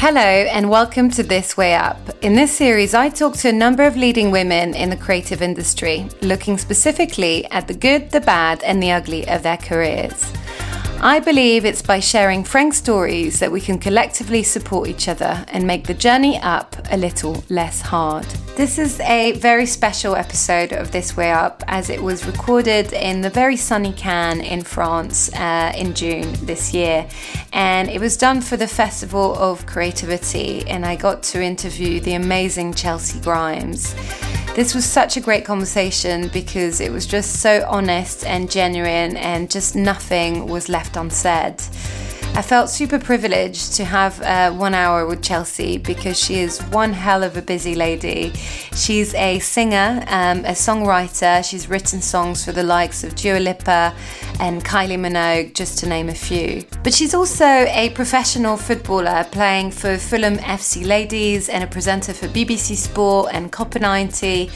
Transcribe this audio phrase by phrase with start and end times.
[0.00, 1.96] Hello, and welcome to This Way Up.
[2.22, 6.06] In this series, I talk to a number of leading women in the creative industry,
[6.20, 10.32] looking specifically at the good, the bad, and the ugly of their careers.
[11.00, 15.66] I believe it's by sharing frank stories that we can collectively support each other and
[15.66, 18.26] make the journey up a little less hard.
[18.58, 23.20] This is a very special episode of This Way Up as it was recorded in
[23.20, 27.08] the very sunny Cannes in France uh, in June this year.
[27.52, 32.14] And it was done for the Festival of Creativity, and I got to interview the
[32.14, 33.94] amazing Chelcee Grimes.
[34.56, 39.48] This was such a great conversation because it was just so honest and genuine, and
[39.48, 41.62] just nothing was left unsaid.
[42.34, 46.92] I felt super privileged to have uh, one hour with Chelcee because she is one
[46.92, 48.32] hell of a busy lady.
[48.76, 51.44] She's a singer, um, a songwriter.
[51.48, 53.92] She's written songs for the likes of Dua Lipa
[54.38, 56.64] and Kylie Minogue, just to name a few.
[56.84, 62.28] But she's also a professional footballer playing for Fulham FC Ladies and a presenter for
[62.28, 64.50] BBC Sport and Copa90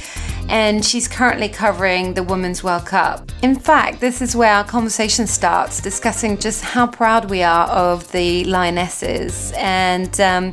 [0.49, 3.31] and she's currently covering the Women's World Cup.
[3.43, 8.11] In fact, this is where our conversation starts, discussing just how proud we are of
[8.13, 9.53] the Lionesses.
[9.57, 10.53] And um,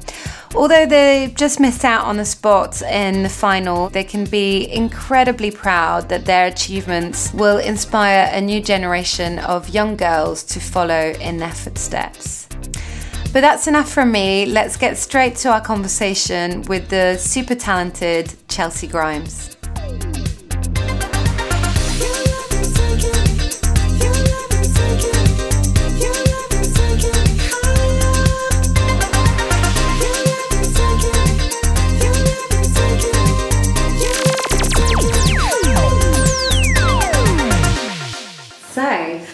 [0.56, 5.52] although they just missed out on the spot in the final, they can be incredibly
[5.52, 11.38] proud that their achievements will inspire a new generation of young girls to follow in
[11.38, 12.48] their footsteps.
[13.32, 14.48] But that's enough from me.
[14.48, 19.56] Let's get straight to our conversation with the super talented Chelcee Grimes.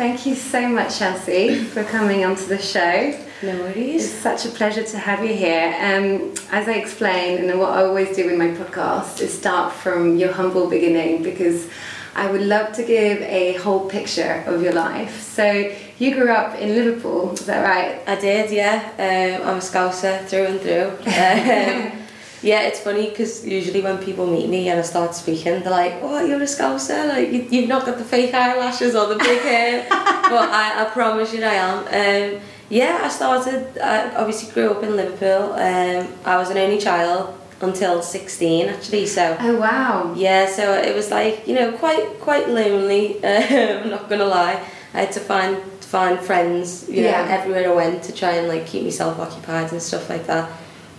[0.06, 3.20] Thank you so much, Chelcee, for coming onto the show.
[3.42, 4.06] No worries.
[4.06, 5.70] It's such a pleasure to have you here.
[5.82, 10.16] Um, as I explained, and what I always do in my podcast is start from
[10.16, 11.68] your humble beginning because
[12.16, 15.24] I would love to give a whole picture of your life.
[15.24, 18.00] So you grew up in Liverpool, is that right?
[18.08, 18.92] I did, yeah.
[19.00, 22.02] Um, I'm a Scouser through and through.
[22.46, 25.72] Um, yeah, it's funny because usually when people meet me and I start speaking, they're
[25.72, 27.10] like, "Oh, you're a Scouser!
[27.10, 30.90] Like you, you've not got the fake eyelashes or the big hair." but I, I
[30.92, 31.80] promise you, I am.
[31.88, 33.78] Um, yeah, I started.
[33.80, 35.54] I obviously grew up in Liverpool.
[35.54, 40.94] Um, I was an only child until 16 actually so oh wow yeah so it
[40.94, 44.62] was like you know quite quite lonely um, I'm not gonna lie
[44.94, 47.26] I had to find find friends you yeah.
[47.30, 50.52] everywhere I went to try and like keep myself occupied and stuff like that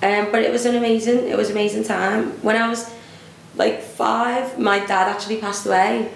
[0.06, 2.30] um, but it was an amazing, it was amazing time.
[2.42, 2.92] When I was
[3.56, 6.12] like five, my dad actually passed away.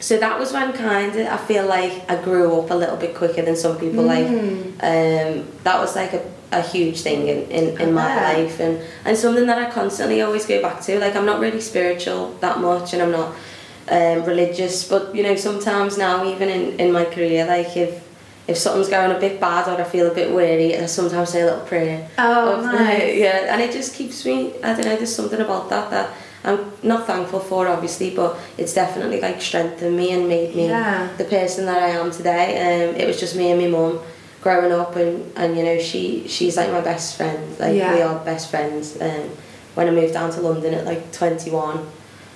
[0.00, 3.14] So that was when kind of I feel like I grew up a little bit
[3.14, 4.02] quicker than some people.
[4.02, 4.06] Mm.
[4.14, 8.82] Like um, that was like a, a huge thing in, in, in my life and,
[9.04, 10.98] and something that I constantly always go back to.
[10.98, 13.36] Like I'm not really spiritual that much and I'm not
[13.88, 18.11] um, religious, but you know sometimes now even in, in my career, like if
[18.48, 21.42] if something's going a bit bad or I feel a bit weary, I sometimes say
[21.42, 22.08] a little prayer.
[22.18, 23.16] Oh, nice.
[23.16, 24.54] yeah, and it just keeps me.
[24.62, 24.96] I don't know.
[24.96, 26.10] There's something about that that
[26.44, 31.08] I'm not thankful for, obviously, but it's definitely like strengthened me and made me yeah.
[31.16, 32.88] the person that I am today.
[32.88, 34.00] Um, it was just me and my mum
[34.40, 37.58] growing up, and and you know she she's like my best friend.
[37.60, 37.94] Like yeah.
[37.94, 39.00] we are best friends.
[39.00, 39.30] Um,
[39.74, 41.86] when I moved down to London at like 21,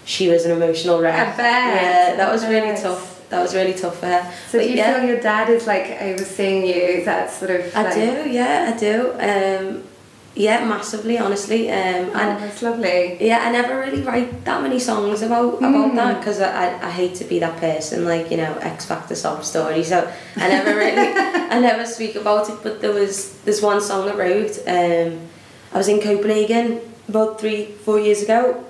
[0.04, 1.36] she was an emotional wreck.
[1.36, 4.32] Yeah, that was really tough that was really tough for her.
[4.48, 5.00] So but do you yeah.
[5.00, 7.04] feel your dad is like overseeing you?
[7.04, 7.76] That sort of?
[7.76, 9.12] I do, yeah, I do.
[9.18, 9.82] Um,
[10.36, 11.70] yeah, massively, honestly.
[11.70, 13.16] Um, oh, and that's lovely.
[13.20, 15.68] Yeah, I never really write that many songs about mm.
[15.68, 18.84] about that because I, I, I hate to be that person, like you know, X
[18.84, 19.82] Factor sob story.
[19.82, 21.08] So I never really,
[21.56, 22.58] I never speak about it.
[22.62, 24.58] But there was there's one song I wrote.
[24.66, 25.20] Um,
[25.72, 28.64] I was in Copenhagen about three, four years ago,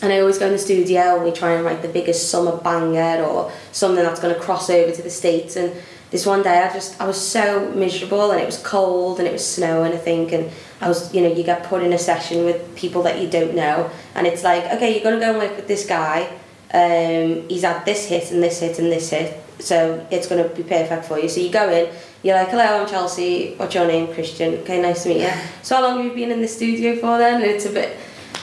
[0.00, 2.56] and I always go in the studio and we try and write the biggest summer
[2.56, 5.56] banger or something that's going to cross over to the States.
[5.56, 5.72] And
[6.10, 9.32] this one day I just, I was so miserable and it was cold and it
[9.32, 10.32] was snowing, I think.
[10.32, 10.50] And
[10.80, 13.54] I was, you know, you get put in a session with people that you don't
[13.54, 13.90] know.
[14.14, 16.28] And it's like, okay, you're going to go and work with this guy.
[16.72, 19.42] Um, he's had this hit and this hit and this hit.
[19.58, 21.28] So it's going to be perfect for you.
[21.28, 21.92] So you go in,
[22.22, 23.56] you're like, hello, I'm Chelcee.
[23.56, 24.14] What's your name?
[24.14, 24.54] Christian.
[24.58, 25.32] Okay, nice to meet you.
[25.62, 27.42] So how long have you been in the studio for then?
[27.42, 27.96] And it's a bit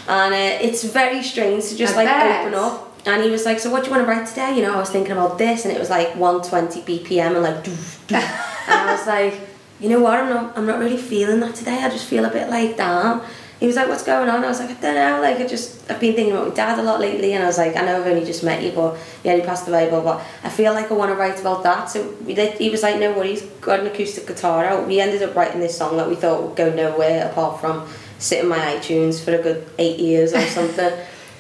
[0.08, 2.42] and uh, it's very strange to just I like bet.
[2.48, 2.92] open up.
[3.08, 4.80] And he was like, "So what do you want to write today?" You know, I
[4.80, 8.68] was thinking about this, and it was like 120 BPM, and like, doof, doof.
[8.68, 9.40] and I was like,
[9.80, 10.20] "You know what?
[10.20, 11.84] I'm not, I'm not really feeling that today.
[11.84, 13.22] I just feel a bit like down."
[13.60, 15.22] he was like, "What's going on?" I was like, "I don't know.
[15.22, 17.58] Like, I just I've been thinking about my dad a lot lately." And I was
[17.58, 20.22] like, "I know I've only just met you, but yeah, he passed away, but but
[20.44, 23.00] I feel like I want to write about that." So we did, he was like,
[23.00, 26.16] "No worries, got an acoustic guitar out." We ended up writing this song that we
[26.16, 27.88] thought would go nowhere apart from
[28.26, 30.94] sit in my iTunes for a good eight years or something.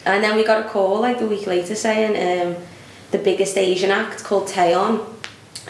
[0.06, 2.56] and then we got a call like a week later saying um,
[3.12, 5.04] the biggest Asian act called Taeyeon.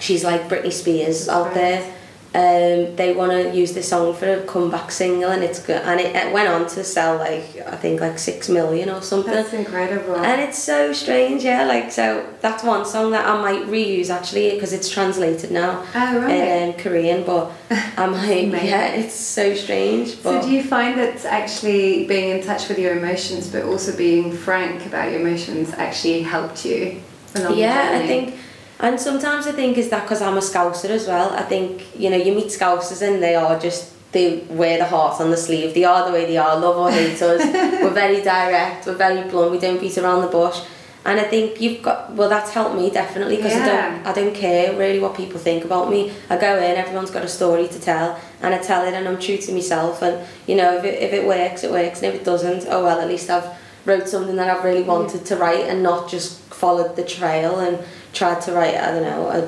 [0.02, 1.54] She's like Britney Spears out Right.
[1.56, 1.95] there
[2.36, 6.02] um, they want to use this song for a comeback single and it's good and
[6.02, 9.54] it, it went on to sell like I think like six million or something That's
[9.54, 10.18] incredible.
[10.18, 14.52] and it's so strange yeah like so that's one song that I might reuse actually
[14.52, 16.32] because it's translated now oh, right.
[16.32, 17.54] in um, Korean but
[17.98, 22.68] I might, yeah it's so strange So do you find that actually being in touch
[22.68, 27.02] with your emotions, but also being frank about your emotions, actually helped you
[27.36, 28.36] along yeah the I think
[28.80, 31.32] and sometimes I think is that because I'm a scouser as well.
[31.32, 35.20] I think you know you meet scousers and they are just they wear the heart
[35.20, 35.74] on the sleeve.
[35.74, 36.58] They are the way they are.
[36.58, 37.42] Love or hate us.
[37.82, 38.86] We're very direct.
[38.86, 39.52] We're very blunt.
[39.52, 40.62] We don't beat around the bush.
[41.06, 44.34] And I think you've got well that's helped me definitely because I don't I don't
[44.34, 46.12] care really what people think about me.
[46.30, 49.20] I go in everyone's got a story to tell and I tell it and I'm
[49.20, 50.02] true to myself.
[50.02, 52.84] And you know if it, if it works it works and if it doesn't oh
[52.84, 53.56] well at least I've
[53.86, 57.60] wrote something that I've really wanted to write and not just followed the trail.
[57.60, 57.80] And
[58.16, 59.42] tried to write I don't know a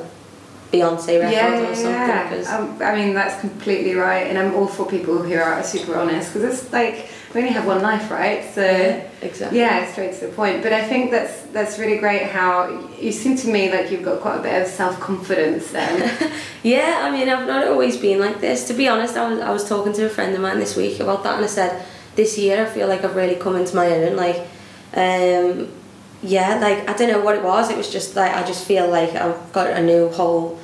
[0.72, 2.30] Beyonce record yeah, or something yeah.
[2.30, 5.96] 'cause- Um, I mean, that's completely right, and I'm all for people who are super
[5.98, 8.44] honest because it's like we only have one life, right?
[8.54, 10.58] So yeah, exactly yeah, straight to the point.
[10.64, 12.24] But I think that's that's really great.
[12.24, 12.52] How
[13.00, 15.94] you seem to me like you've got quite a bit of self confidence then.
[16.64, 18.68] Yeah, I mean, I've not always been like this.
[18.68, 21.00] To be honest, I was, I was talking to a friend of mine this week
[21.00, 21.72] about that, and I said,
[22.18, 24.18] this year I feel like I've really come into my own.
[24.18, 24.40] Like,
[25.04, 25.70] um,
[26.28, 27.70] yeah, like, I don't know what it was.
[27.70, 30.60] It was just like, I just feel like I've got a new whole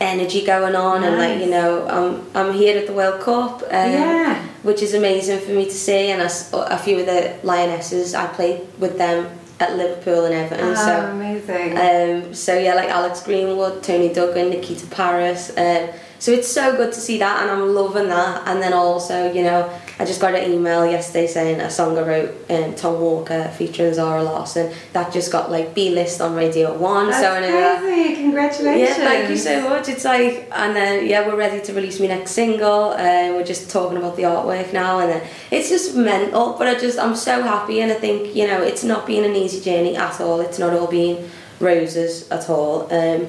[0.00, 3.62] energy going on, and like, you know, I'm, I'm here at the World Cup.
[3.62, 4.42] Um, yeah.
[4.62, 6.10] which is amazing for me to see.
[6.10, 10.70] And I a few of the Lionesses, I played with them at Liverpool and Everton.
[10.70, 11.78] Oh, so amazing.
[11.78, 15.50] um, so yeah, like Alex Greenwood, Toni Duggan, Nikita Parris.
[15.56, 15.90] Um,
[16.24, 18.48] so it's so good to see that, and I'm loving that.
[18.48, 22.00] And then also, you know, I just got an email yesterday saying a song I
[22.00, 26.78] wrote, um, Tom Walker featuring Zara Larsson, that just got like B list on Radio
[26.78, 27.10] One.
[27.10, 27.82] That's so I know that.
[27.82, 28.14] crazy.
[28.22, 28.88] Congratulations.
[28.88, 29.90] Yeah, thank you so much.
[29.90, 32.92] It's like, and then yeah, we're ready to release my next single.
[32.92, 36.54] Uh, we're just talking about the artwork now, and then it's just mental.
[36.54, 39.36] But I just, I'm so happy, and I think you know, it's not been an
[39.36, 40.40] easy journey at all.
[40.40, 41.28] It's not all been
[41.60, 42.90] roses at all.
[42.90, 43.28] Um,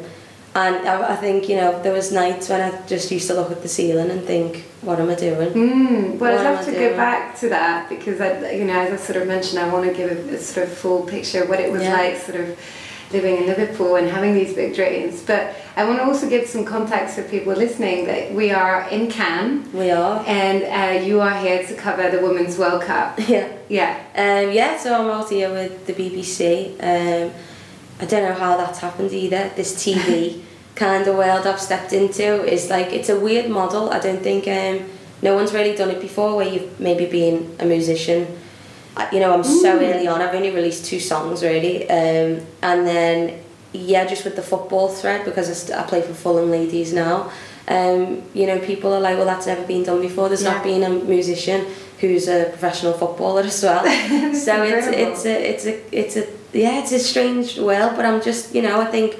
[0.55, 3.51] and I, I think you know, there was nights when I just used to look
[3.51, 5.49] at the ceiling and think, what am I doing?
[5.49, 6.89] Mm, well, What I'd love to doing?
[6.91, 9.85] go back to that because I, you know, as I sort of mentioned, I want
[9.85, 11.93] to give a, a sort of full picture of what it was Yeah.
[11.93, 12.57] like, sort of
[13.11, 15.21] living in Liverpool and having these big dreams.
[15.21, 19.09] But I want to also give some context for people listening that we are in
[19.11, 20.23] Cannes We are.
[20.25, 23.19] and uh, you are here to cover the Women's World Cup.
[23.27, 23.47] Yeah.
[23.67, 23.91] Yeah.
[24.15, 26.75] Um, yeah, so I'm out here with the BBC.
[26.81, 27.31] Um,
[27.99, 29.51] I don't know how that's happened either.
[29.55, 30.41] This TV
[30.75, 33.89] kind of world I've stepped into is like it's a weird model.
[33.91, 34.89] I don't think um,
[35.21, 38.27] no one's really done it before, where you've maybe been a musician.
[38.97, 39.93] I- You know, I'm so Mm.
[39.93, 40.21] early on.
[40.21, 43.39] I've only released two songs really, um, and then
[43.73, 47.29] yeah, just with the football thread because I, st- I play for Fulham Ladies now.
[47.67, 50.29] Um, you know, people are like, well, that's never been done before.
[50.29, 51.65] There's not been a musician
[51.99, 53.83] who's a professional footballer as well.
[54.45, 58.21] So it's it's a it's a it's a yeah it's a strange world but I'm
[58.21, 59.15] just you know I think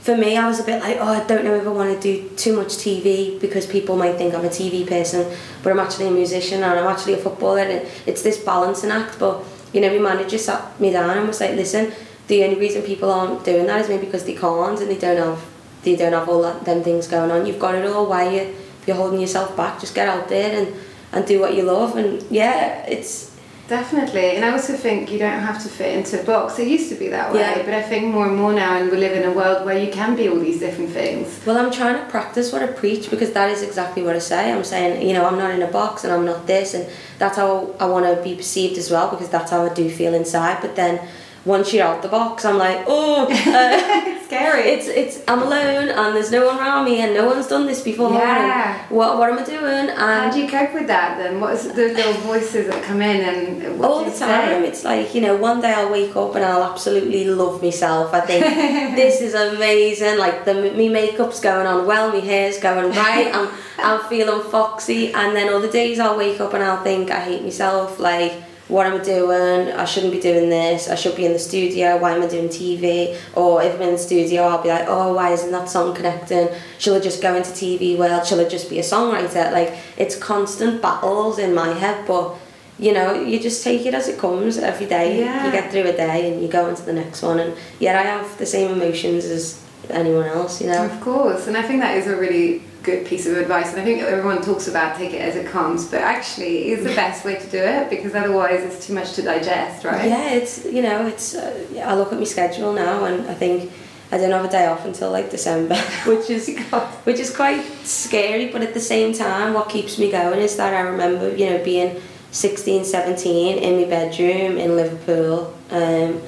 [0.00, 2.00] for me I was a bit like oh I don't know if I want to
[2.00, 6.08] do too much TV because people might think I'm a TV person but I'm actually
[6.08, 9.90] a musician and I'm actually a footballer and it's this balancing act but you know
[9.90, 11.92] my manager sat me down and was like listen
[12.28, 15.16] the only reason people aren't doing that is maybe because they can't and they don't
[15.16, 15.44] have
[15.82, 17.44] they don't have all that them things going on.
[17.46, 18.54] You've got it all why you
[18.86, 19.80] you're holding yourself back?
[19.80, 20.74] Just get out there and
[21.12, 23.31] and do what you love and yeah it's
[23.72, 26.58] Definitely, and I also think you don't have to fit into a box.
[26.58, 27.62] It used to be that way, Yeah.
[27.64, 29.90] but I think more and more now, and we live in a world where you
[29.90, 31.40] can be all these different things.
[31.46, 34.52] Well, I'm trying to practice what I preach because that is exactly what I say.
[34.52, 36.84] I'm saying, you know, I'm not in a box and I'm not this, and
[37.18, 40.12] that's how I want to be perceived as well because that's how I do feel
[40.12, 40.58] inside.
[40.60, 41.00] But then
[41.44, 44.62] once you're out the box, I'm like, oh, uh, It's scary.
[44.70, 47.82] it's it's I'm alone and there's no one around me and no one's done this
[47.82, 48.12] before.
[48.12, 48.80] Yeah.
[48.80, 49.90] And what what am I doing?
[49.90, 51.38] And How do you cope with that then?
[51.40, 54.68] What is the little voices that come in and all the time say?
[54.68, 58.20] it's like you know one day i'll wake up and i'll absolutely love myself i
[58.20, 58.42] think
[58.96, 63.48] this is amazing like the me makeup's going on well my hair's going right i'm
[63.78, 67.42] i'm feeling foxy and then other days i'll wake up and i'll think i hate
[67.42, 68.32] myself like
[68.68, 69.72] what am I doing?
[69.72, 70.88] I shouldn't be doing this.
[70.88, 71.98] I should be in the studio.
[71.98, 73.18] Why am I doing TV?
[73.34, 76.48] Or if I'm in the studio, I'll be like, oh, why isn't that song connecting?
[76.78, 78.26] Shall I just go into TV world?
[78.26, 79.52] Shall I just be a songwriter?
[79.52, 82.36] Like, it's constant battles in my head, but
[82.78, 85.20] you know, you just take it as it comes every day.
[85.20, 85.46] Yeah.
[85.46, 87.38] You get through a day and you go into the next one.
[87.38, 90.84] And yet I have the same emotions as anyone else, you know.
[90.84, 93.72] Of course, and I think that is a really good piece of advice.
[93.72, 96.94] And I think everyone talks about take it as it comes, but actually, is the
[96.94, 100.08] best way to do it because otherwise, it's too much to digest, right?
[100.08, 101.34] Yeah, it's you know, it's.
[101.34, 103.72] Uh, I look at my schedule now, and I think
[104.10, 106.48] I don't have a day off until like December, which is
[107.04, 108.50] which is quite scary.
[108.50, 111.64] But at the same time, what keeps me going is that I remember, you know,
[111.64, 112.00] being
[112.32, 115.54] 16, 17 in my bedroom in Liverpool.
[115.70, 116.20] Um,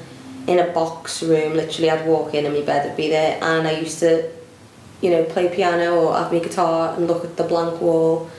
[0.47, 3.67] in a box room, literally, I'd walk in and my bed would be there, and
[3.67, 4.31] I used to,
[5.01, 8.31] you know, play piano or have my guitar and look at the blank wall,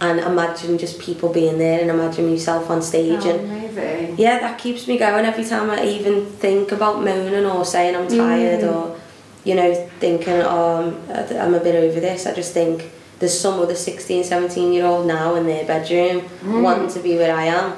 [0.00, 4.14] and imagine just people being there and imagine myself on stage Oh, and amazing.
[4.18, 8.08] yeah, that keeps me going every time I even think about moaning or saying I'm
[8.08, 8.74] tired Mm.
[8.74, 8.96] or,
[9.44, 12.26] you know, thinking, oh, I'm, I'm a bit over this.
[12.26, 12.90] I just think
[13.20, 16.62] there's some other 16, 17 year old now in their bedroom Mm.
[16.62, 17.72] wanting to be where I am.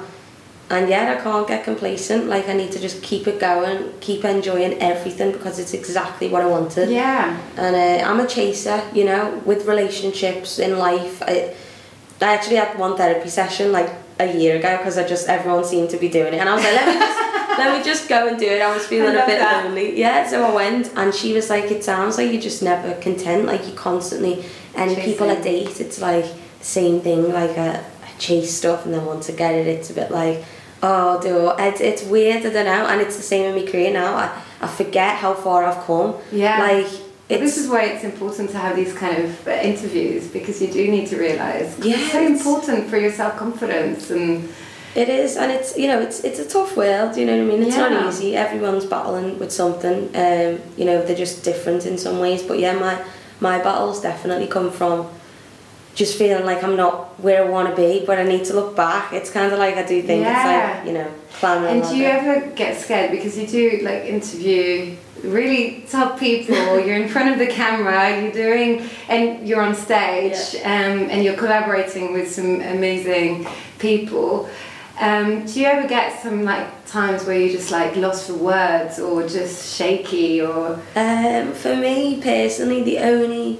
[0.69, 2.25] And yet I can't get complacent.
[2.27, 6.41] Like I need to just keep it going, keep enjoying everything because it's exactly what
[6.41, 6.89] I wanted.
[6.89, 7.39] Yeah.
[7.55, 11.23] And uh, I'm a chaser, you know, with relationships in life.
[11.23, 11.53] I,
[12.21, 15.89] I actually had one therapy session like a year ago because I just everyone seemed
[15.91, 17.17] to be doing it, and I was like, let me just
[17.59, 18.61] let me just go and do it.
[18.61, 19.65] I was feeling I a bit that.
[19.65, 19.97] lonely.
[19.97, 23.45] Yeah, so I went, and she was like, it sounds like you're just never content.
[23.45, 24.43] Like you constantly,
[24.75, 25.65] any people I Chasing.
[25.65, 26.25] date, it's like
[26.59, 27.31] the same thing.
[27.31, 30.43] Like I, I chase stuff, and then once I get it, it's a bit like.
[30.83, 32.45] Oh, do it's, it's weird.
[32.45, 34.15] I don't know, and it's the same in my career now.
[34.15, 36.15] I, I forget how far I've come.
[36.31, 36.59] Yeah.
[36.59, 36.85] like
[37.29, 40.69] it's this is why it's important to have these kind of uh, interviews because you
[40.71, 44.47] do need to realize Yeah, it's so important for your self confidence and
[44.95, 47.17] It is, and it's you know it's it's a tough world.
[47.17, 47.63] You know what I mean?
[47.67, 47.89] It's Yeah.
[47.89, 48.35] not easy.
[48.35, 49.97] Everyone's battling with something.
[50.15, 52.41] Um, you know they're just different in some ways.
[52.49, 52.95] But yeah, my
[53.39, 55.07] my battles definitely come from
[55.97, 58.75] just feeling like I'm not where I want to be, but I need to look
[58.75, 59.11] back.
[59.13, 60.29] It's kind of like I do think Yeah.
[60.37, 60.45] it's
[60.77, 61.81] like you know climbing.
[61.81, 66.79] And do you ever get scared because you do like interview really top people?
[66.85, 71.35] you're in front of the camera, you're doing, and you're on stage, um, and you're
[71.43, 73.47] collaborating with some amazing
[73.79, 74.47] people.
[74.99, 78.99] Um, do you ever get some like times where you're just like lost for words
[78.99, 83.59] or just shaky or Um, for me personally, the only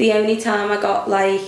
[0.00, 1.42] the only time I got like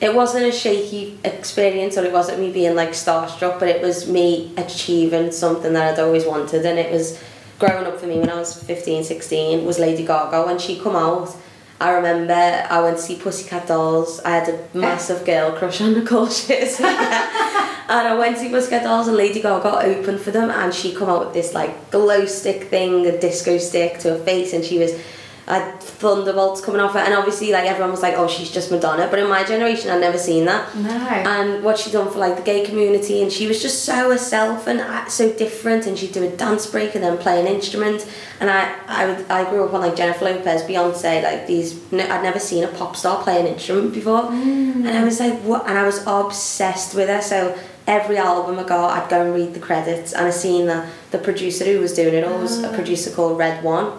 [0.00, 4.08] it wasn't a shaky experience or it wasn't me being like starstruck, but it was
[4.08, 7.22] me achieving something that I'd always wanted and it was
[7.60, 10.96] growing up for me when I was 15, 16 was Lady Gaga when she come
[10.96, 11.36] out.
[11.80, 14.20] I remember I went to see Pussycat Dolls.
[14.24, 16.84] I had a massive girl crush on Nicole Scherzinger.
[16.84, 20.92] and I went to see Pussycat Dolls and Lady Gaga opened for them and she
[20.92, 24.64] come out with this like glow stick thing, a disco stick to her face and
[24.64, 25.00] she was
[25.46, 29.08] had thunderbolts coming off her and obviously like everyone was like, oh she's just Madonna.
[29.08, 30.74] But in my generation I'd never seen that.
[30.76, 30.88] No?
[31.26, 34.66] and what she done for like the gay community and she was just so herself
[34.66, 38.08] and uh, so different and she'd do a dance break and then play an instrument.
[38.40, 42.04] And I I, would, I grew up on like Jennifer Lopez Beyonce like these no,
[42.04, 44.26] I'd never seen a pop star play an instrument before.
[44.30, 47.20] And I was like what and I was obsessed with her.
[47.20, 47.58] So
[47.88, 51.18] every album I got I'd go and read the credits and I seen that the
[51.18, 53.92] producer who was doing it all was a producer called Red One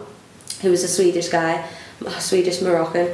[0.64, 1.64] who was a Swedish guy,
[2.06, 3.08] a Swedish Moroccan,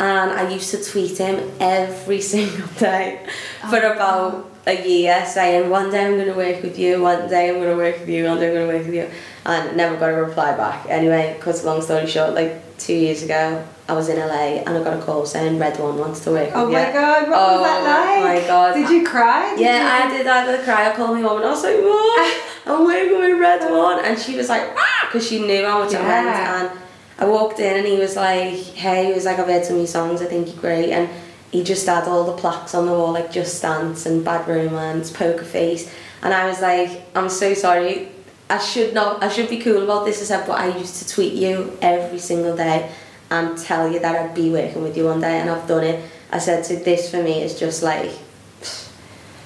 [0.00, 3.24] and I used to tweet him every single day
[3.70, 7.50] for about a year saying, one day I'm going to work with you, one day
[7.50, 9.08] I'm going to work with you, one day I'm going to work with you,
[9.44, 10.86] and never got a reply back.
[10.88, 14.82] Anyway, because long story short, like two years ago, I was in LA and I
[14.82, 16.78] got a call saying Red One wants to work Oh with you.
[16.78, 18.40] Oh my god, what Oh was that like?
[18.42, 18.72] my God.
[18.74, 19.50] Did you cry?
[19.50, 20.26] Did Yeah, you- I did.
[20.26, 20.90] I did cry.
[20.90, 24.18] I called my mom and I was like, "Mom, I'm working with Red One," and
[24.18, 26.00] she was like, "Ah," because she knew I was Yeah.
[26.00, 26.72] meant.
[26.72, 26.80] And
[27.18, 29.80] I walked in and he was like, "Hey," he was like, "I've heard some of
[29.82, 30.20] your songs.
[30.20, 31.08] I think you're great." And
[31.50, 35.10] he just had all the plaques on the wall, like "Just Dance" and "Bad Romance,"
[35.10, 35.90] "Poker Face,"
[36.22, 38.08] and I was like, "I'm so sorry."
[38.50, 39.22] I should not.
[39.22, 42.18] I should be cool about this, I said, but I used to tweet you every
[42.18, 42.90] single day
[43.30, 46.04] and tell you that I'd be working with you one day, and I've done it.
[46.30, 48.10] I said, so this for me is just like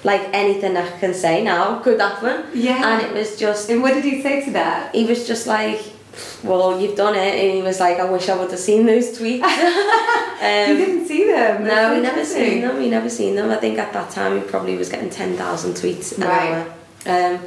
[0.04, 2.44] like anything I can say now could happen.
[2.54, 2.98] Yeah.
[2.98, 4.94] And it was just, And what did he say to that?
[4.94, 5.80] he was just like,
[6.42, 7.34] well, you've done it.
[7.44, 9.38] And he was like, I wish I would have seen those tweets.
[9.38, 11.64] you um, didn't see them.
[11.64, 12.78] no, we never seen them.
[12.78, 13.50] We never seen them.
[13.50, 16.66] I think at that time he probably was getting 10,000 tweets an Right.
[17.06, 17.34] hour.
[17.34, 17.40] Um,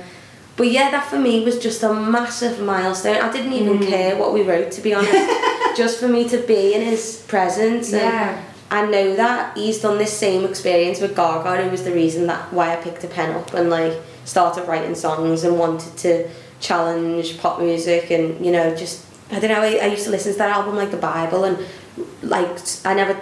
[0.57, 3.17] but yeah, that for me was just a massive milestone.
[3.17, 3.87] I didn't even Mm.
[3.87, 5.13] care what we wrote, to be honest.
[5.75, 7.93] just for me to be in his presence.
[7.93, 8.37] and Yeah.
[8.69, 12.53] I know that he's done this same experience with Gaga, who was the reason that
[12.53, 16.29] why I picked a pen up and like started writing songs and wanted to
[16.61, 20.31] challenge pop music and you know just I don't know I, I used to listen
[20.33, 21.57] to that album like the Bible and
[22.21, 23.19] like I never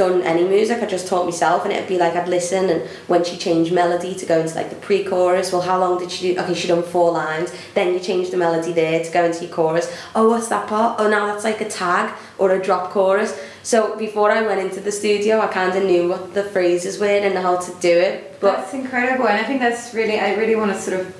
[0.00, 0.82] done any music.
[0.82, 4.14] I just taught myself, and it'd be like I'd listen, and when she changed melody
[4.14, 6.40] to go into like the pre-chorus, well, how long did she do?
[6.40, 7.52] Okay, she done four lines.
[7.74, 9.94] Then you change the melody there to go into your chorus.
[10.14, 10.98] Oh, what's that part?
[11.00, 13.38] Oh, now that's like a tag or a drop chorus.
[13.62, 17.06] So before I went into the studio, I kind of knew what the phrases were
[17.06, 18.40] and how to do it.
[18.40, 21.19] But that's incredible, and I think that's really I really want to sort of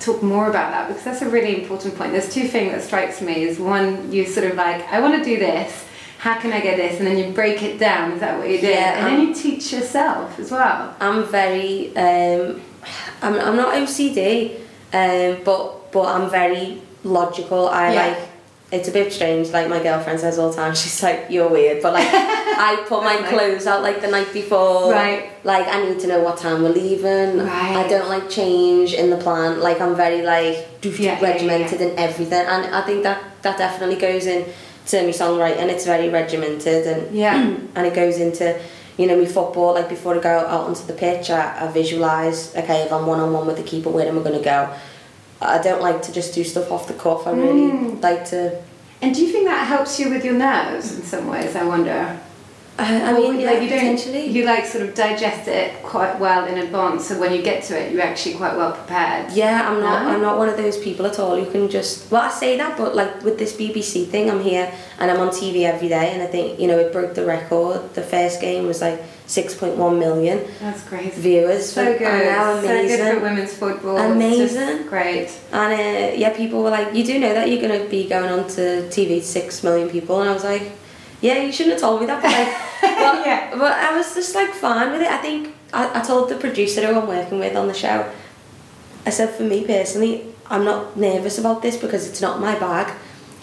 [0.00, 2.12] talk more about that because that's a really important point.
[2.12, 5.24] There's two things that strikes me is one, you sort of like, I want to
[5.24, 5.84] do this.
[6.18, 6.98] How can I get this?
[6.98, 8.12] And then you break it down.
[8.12, 8.66] Is that what you do?
[8.66, 10.96] Yeah, and I'm, then you teach yourself as well.
[10.98, 12.60] I'm very, um,
[13.22, 14.60] I'm, I'm not OCD,
[14.92, 17.68] um, but but I'm very logical.
[17.68, 18.06] I yeah.
[18.06, 18.27] like
[18.70, 19.48] it's a bit strange.
[19.48, 23.02] Like my girlfriend says all the time, she's like, "You're weird," but like I put
[23.02, 24.92] my clothes out like the night before.
[24.92, 25.30] Right.
[25.44, 27.38] Like I need to know what time we're leaving.
[27.38, 27.76] Right.
[27.76, 29.60] I don't like change in the plan.
[29.60, 31.92] Like I'm very like yeah, regimented yeah, yeah.
[31.92, 34.46] in everything, and I think that that definitely goes in
[34.86, 35.68] to my songwriting.
[35.68, 38.60] It's very regimented, and yeah, and it goes into
[38.98, 42.54] you know, me football, like before I go out onto the pitch, I, I visualise,
[42.56, 44.74] okay, if I'm one on one with the keeper, where am I going to go?
[45.40, 47.26] I don't like to just do stuff off the cuff.
[47.26, 48.02] I really mm.
[48.02, 48.60] like to.
[49.00, 51.54] And do you think that helps you with your nerves in some ways?
[51.54, 52.20] I wonder.
[52.78, 56.46] Uh, I mean, yeah, like you don't, you like sort of digest it quite well
[56.46, 59.32] in advance, so when you get to it, you're actually quite well prepared.
[59.32, 60.04] Yeah, I'm not.
[60.04, 60.10] No?
[60.10, 62.08] I'm not one of those people at all who can just.
[62.10, 65.30] Well, I say that, but like with this BBC thing, I'm here and I'm on
[65.30, 67.94] TV every day, and I think you know it broke the record.
[67.94, 70.44] The first game was like 6.1 million.
[70.58, 71.14] That's great.
[71.14, 71.70] Viewers.
[71.70, 72.02] So good.
[72.02, 72.96] Now, amazing.
[72.96, 73.98] So good for women's football.
[73.98, 74.86] Amazing.
[74.88, 75.38] Great.
[75.52, 78.30] And uh, yeah, people were like, "You do know that you're going to be going
[78.30, 80.72] on to TV six million people," and I was like
[81.20, 82.22] yeah, you shouldn't have told me that.
[82.22, 82.46] But, like,
[82.80, 83.50] but, yeah.
[83.56, 85.08] but I was just like fine with it.
[85.08, 88.10] I think I, I told the producer who I'm working with on the show,
[89.04, 92.94] I said, for me personally, I'm not nervous about this because it's not my bag.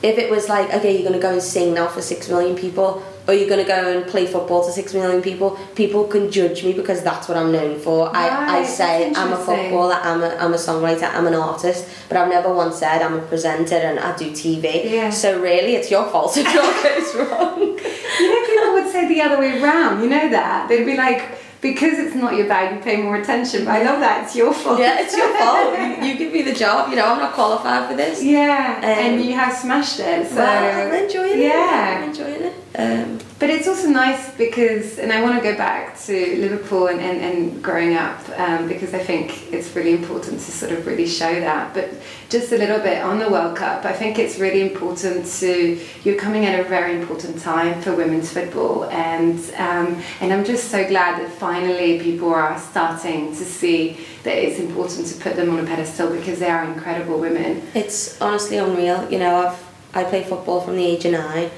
[0.02, 2.56] If it was like, okay, you're going to go and sing now for six million
[2.56, 6.32] people, or you're going to go and play football to six million people, people can
[6.32, 8.08] judge me because that's what I'm known for.
[8.08, 11.90] Right, I, I say I'm a footballer, I'm a, I'm a songwriter, I'm an artist,
[12.08, 14.92] but I've never once said I'm a presenter and I do TV.
[14.92, 15.10] Yeah.
[15.10, 17.60] So really, it's your fault if all goes wrong.
[17.60, 20.70] you know, people would say the other way around, you know that?
[20.70, 23.66] They'd be like, because it's not your bag, you pay more attention.
[23.66, 24.80] But I love that it's your fault.
[24.80, 25.80] Yeah, it's your fault.
[26.04, 26.90] you, you give me the job.
[26.90, 28.24] You know, I'm not qualified for this.
[28.24, 30.30] Yeah, um, and you have smashed it.
[30.30, 31.46] So well, I'm enjoying yeah.
[31.46, 31.50] it.
[31.50, 32.65] Yeah, I'm enjoying it.
[32.78, 37.00] Um, but it's also nice because, and I want to go back to Liverpool and,
[37.00, 41.08] and, and growing up um, because I think it's really important to sort of really
[41.08, 41.74] show that.
[41.74, 41.92] But
[42.30, 46.18] just a little bit on the World Cup, I think it's really important to, you're
[46.18, 48.86] coming at a very important time for women's football.
[48.86, 54.36] And, um, and I'm just so glad that finally people are starting to see that
[54.38, 57.62] it's important to put them on a pedestal because they are incredible women.
[57.74, 59.10] It's honestly unreal.
[59.10, 61.52] You know, I've, I play football from the age of nine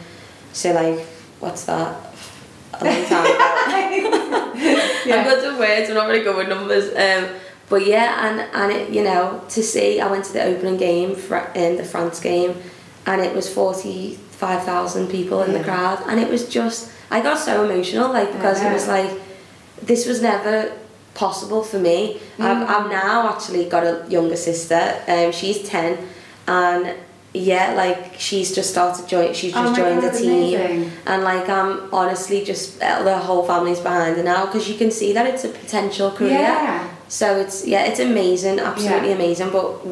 [0.57, 1.05] so like,
[1.39, 1.95] what's that?
[2.73, 3.25] A long time
[5.05, 5.15] yeah.
[5.17, 5.89] I'm good with words.
[5.89, 6.89] I'm not really good with numbers.
[6.89, 7.35] Um,
[7.69, 11.11] but yeah, and and it, you know to see, I went to the opening game
[11.53, 12.55] in the France game,
[13.05, 15.59] and it was forty five thousand people in yeah.
[15.59, 19.11] the crowd, and it was just I got so emotional, like because it was like
[19.83, 20.75] this was never
[21.13, 22.19] possible for me.
[22.37, 22.45] Mm.
[22.45, 25.03] I've, I've now actually got a younger sister.
[25.07, 25.99] Um, she's ten,
[26.47, 26.95] and
[27.39, 29.33] yeah, like she's just started join.
[29.33, 30.91] She's just oh joined God, the team, amazing.
[31.05, 34.91] and like I'm honestly just uh, the whole family's behind her now because you can
[34.91, 36.31] see that it's a potential career.
[36.31, 36.93] Yeah.
[37.07, 39.15] So it's yeah, it's amazing, absolutely yeah.
[39.15, 39.85] amazing, but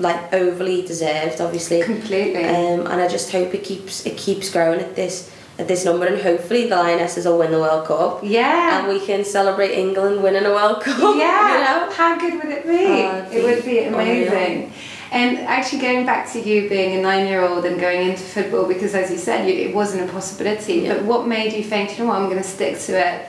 [0.00, 1.82] like overly deserved, obviously.
[1.82, 2.44] Completely.
[2.44, 6.06] Um, and I just hope it keeps it keeps growing at this at this number,
[6.06, 8.20] and hopefully the Lionesses will win the World Cup.
[8.22, 8.78] Yeah.
[8.78, 10.98] And we can celebrate England winning a World Cup.
[11.16, 11.52] Yeah.
[11.52, 11.92] You know?
[11.92, 12.86] How good would it be?
[12.86, 14.64] Oh, it would be amazing.
[14.64, 14.70] Unreal.
[15.10, 19.10] And actually, going back to you being a nine-year-old and going into football, because as
[19.10, 20.74] you said, you, it wasn't a possibility.
[20.74, 20.94] Yeah.
[20.94, 23.28] But what made you think, you know what, I'm going to stick to it?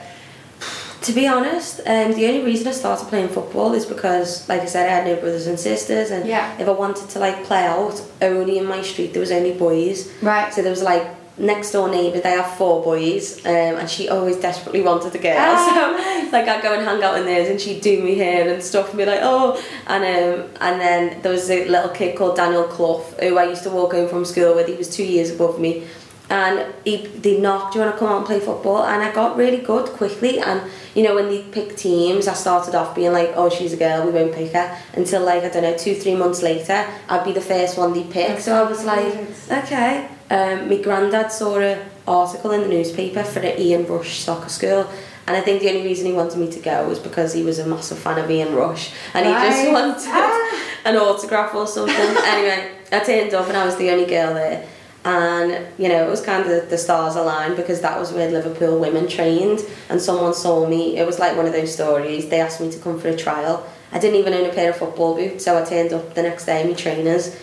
[1.02, 4.66] To be honest, um, the only reason I started playing football is because, like I
[4.66, 6.54] said, I had no brothers and sisters, and yeah.
[6.58, 10.12] if I wanted to like play out, only in my street there was only boys.
[10.20, 10.52] Right.
[10.52, 11.06] So there was like
[11.40, 15.36] next door neighbour, they have four boys, um, and she always desperately wanted a girl.
[15.36, 18.52] Oh, so like I'd go and hang out in theirs, and she'd do me hair
[18.52, 22.16] and stuff, and be like, oh, and um, and then there was a little kid
[22.16, 24.68] called Daniel Clough who I used to walk home from school with.
[24.68, 25.86] He was two years above me.
[26.28, 28.84] And he, they knocked, do you want to come out and play football?
[28.84, 30.38] And I got really good quickly.
[30.38, 30.62] And,
[30.94, 34.06] you know, when they pick teams, I started off being like, oh, she's a girl,
[34.06, 34.78] we won't pick her.
[34.92, 38.04] Until, like, I don't know, two, three months later, I'd be the first one they
[38.04, 38.42] picked.
[38.42, 39.12] So I was like,
[39.50, 40.08] okay.
[40.30, 44.88] Um, my granddad saw an article in the newspaper for the Ian Rush soccer school
[45.26, 47.58] and I think the only reason he wanted me to go was because he was
[47.58, 49.44] a massive fan of Ian Rush and right.
[49.44, 50.64] he just wanted ah.
[50.84, 51.94] an autograph or something.
[52.24, 54.68] anyway, I turned up and I was the only girl there
[55.04, 58.78] and you know it was kind of the stars aligned because that was where Liverpool
[58.78, 62.60] women trained and someone saw me it was like one of those stories they asked
[62.60, 65.46] me to come for a trial I didn't even own a pair of football boots
[65.46, 67.34] so I turned up the next day my trainers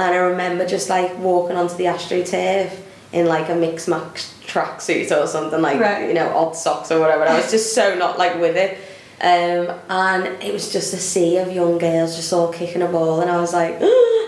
[0.00, 2.70] and I remember just like walking onto the AstroTurf
[3.12, 6.08] in like a mix max tracksuit or something like Right.
[6.08, 7.24] you know odd socks or whatever.
[7.24, 8.78] I was just so not like with it.
[9.22, 13.20] Um, and it was just a sea of young girls just all kicking a ball.
[13.20, 13.74] And I was like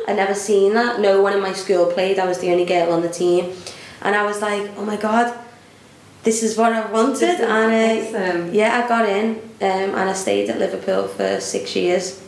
[0.08, 1.00] I'd never seen that.
[1.00, 2.18] No one in my school played.
[2.18, 3.52] I was the only girl on the team.
[4.02, 5.38] And I was like oh my god
[6.24, 7.40] this is what I wanted.
[7.40, 8.54] And uh, awesome.
[8.54, 12.22] yeah I got in um, and I stayed at Liverpool for six years.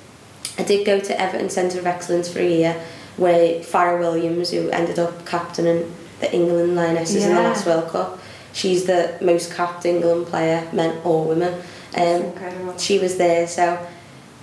[0.59, 2.75] I did go to Everton Centre of Excellence for a year
[3.17, 8.19] where Fara Williams who ended up captaining the England Lionesses in the last World Cup
[8.53, 11.55] she's the most capped England player men or women
[11.97, 12.79] um, incredible.
[12.79, 13.79] she was there so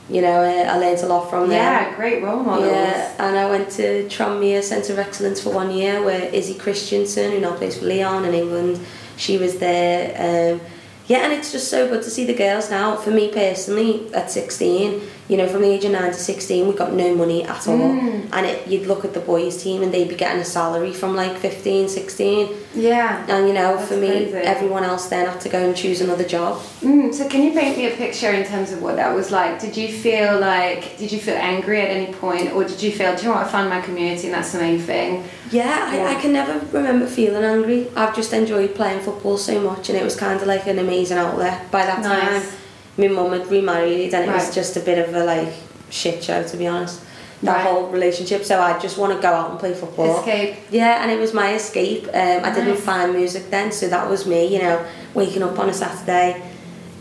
[0.10, 1.60] you know uh, I learned a lot from there.
[1.60, 2.70] Yeah, great role models.
[2.70, 7.32] yeah, and I went to Tranmere Centre of Excellence for one year where Izzy Christiansen,
[7.32, 10.10] who now plays for Lyon in England, she was there.
[10.18, 10.62] Um,
[11.08, 12.96] yeah, and it's just so good to see the girls now.
[12.96, 16.74] For me personally, at 16, you know, from the age of 9 to 16, we
[16.74, 17.78] got no money at all.
[17.78, 18.28] Mm.
[18.34, 21.16] And it, you'd look at the boys' team and they'd be getting a salary from
[21.16, 22.50] like 15, 16.
[22.76, 23.26] Yeah.
[23.30, 24.36] And, you know, That's for me, crazy.
[24.40, 26.60] everyone else then had to go and choose another job.
[26.82, 29.62] Mm, so can you paint me a picture in terms of what that was like?
[29.62, 33.16] Did you feel like, did you feel angry at any point or did you feel,
[33.16, 35.24] do you know what, I found my community and that's the main thing?
[35.50, 37.88] Yeah, I, I can never remember feeling angry.
[37.96, 41.18] I've just enjoyed playing football so much, and it was kind of like an amazing
[41.18, 41.70] outlet.
[41.72, 42.50] By that Nice.
[42.50, 42.58] time,
[42.98, 45.54] my mum had remarried, and it was just a bit of a like
[45.90, 47.02] shit show, to be honest.
[47.44, 47.62] That Right.
[47.66, 48.46] whole relationship.
[48.46, 50.20] So I just want to go out and play football.
[50.20, 50.58] Escape.
[50.70, 52.08] Yeah, and it was my escape.
[52.14, 54.46] Um, I didn't find music then, so that was me.
[54.46, 56.40] You know, waking up on a Saturday,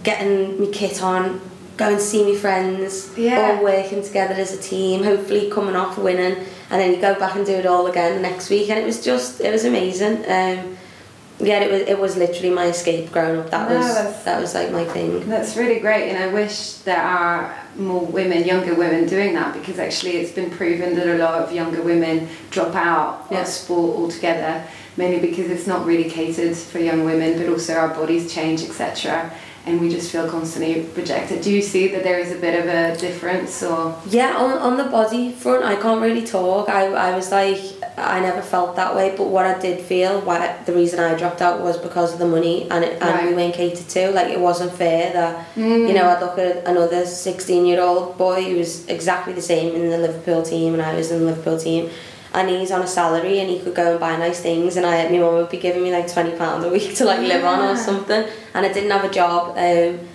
[0.03, 1.40] getting my kit on,
[1.76, 3.57] going to see my friends, Yeah.
[3.59, 5.05] all working together as a team.
[5.05, 6.37] Hopefully, coming off winning,
[6.70, 8.70] and then you go back and do it all again the next week.
[8.70, 10.24] And it was just, it was amazing.
[10.26, 10.76] Um,
[11.40, 13.50] yeah, it was, it was literally my escape growing up.
[13.50, 15.29] That No, was, that was like my thing.
[15.29, 19.79] That's really great, and I wish there are more women, younger women, doing that because
[19.79, 23.42] actually it's been proven that a lot of younger women drop out Yeah.
[23.42, 24.64] of sport altogether,
[24.96, 29.33] mainly because it's not really catered for young women, but also our bodies change, etc.
[29.70, 31.42] And we just feel constantly rejected.
[31.42, 34.76] Do you see that there is a bit of a difference, or Yeah, on, on
[34.76, 36.68] the body front, I can't really talk.
[36.68, 37.61] I, I was like,
[37.96, 41.40] I never felt that way, but what I did feel, why the reason I dropped
[41.40, 44.11] out was because of the money and, it, and we weren't catered to.
[44.11, 45.87] Like, it wasn't fair that, Mm.
[45.88, 49.74] you know, I'd look at another 16 year old boy who was exactly the same
[49.76, 51.90] in the Liverpool team and I was in the Liverpool team.
[52.32, 55.08] And he's on a salary and he could go and buy nice things, and I,
[55.08, 57.76] my mum would be giving me like £20 a week to like live on or
[57.76, 58.24] something.
[58.54, 59.56] And I didn't have a job.
[59.58, 60.06] Um,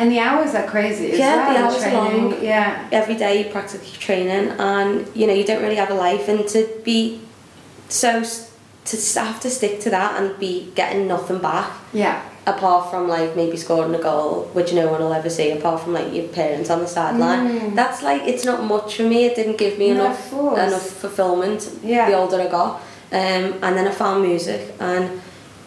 [0.00, 1.52] and the hours are crazy Yeah, well.
[1.52, 2.42] the hours are long.
[2.42, 2.88] Yeah.
[2.90, 6.48] every day you're practically training and you know you don't really have a life and
[6.48, 7.20] to be
[7.90, 8.22] so
[8.86, 12.22] to have to stick to that and be getting nothing back Yeah.
[12.46, 15.92] Apart from like maybe scoring a goal which no one will ever see apart from
[15.92, 17.48] like your parents on the sideline.
[17.48, 17.74] Mm.
[17.74, 19.24] that's like it's not much for me.
[19.26, 22.08] It didn't give me No, enough enough fulfillment Yeah.
[22.10, 22.80] the older I got.
[23.12, 24.74] Um, and then I found music.
[24.80, 25.20] And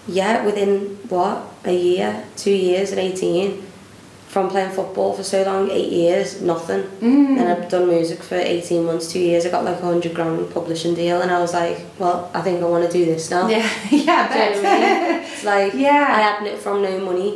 [0.08, 3.64] yeah within what a year two years at 18
[4.34, 7.38] from playing football for so long eight years nothing Mm.
[7.38, 9.46] then I've done music for 18 months, two years.
[9.46, 12.62] I got like a 100 grand publishing deal, and I was like, well, I think
[12.64, 13.48] I want to do this now.
[13.48, 13.68] Yeah.
[13.92, 14.22] yeah.
[14.34, 15.22] Do you know I mean?
[15.32, 16.06] It's like, Yeah.
[16.18, 17.32] I had it from no money.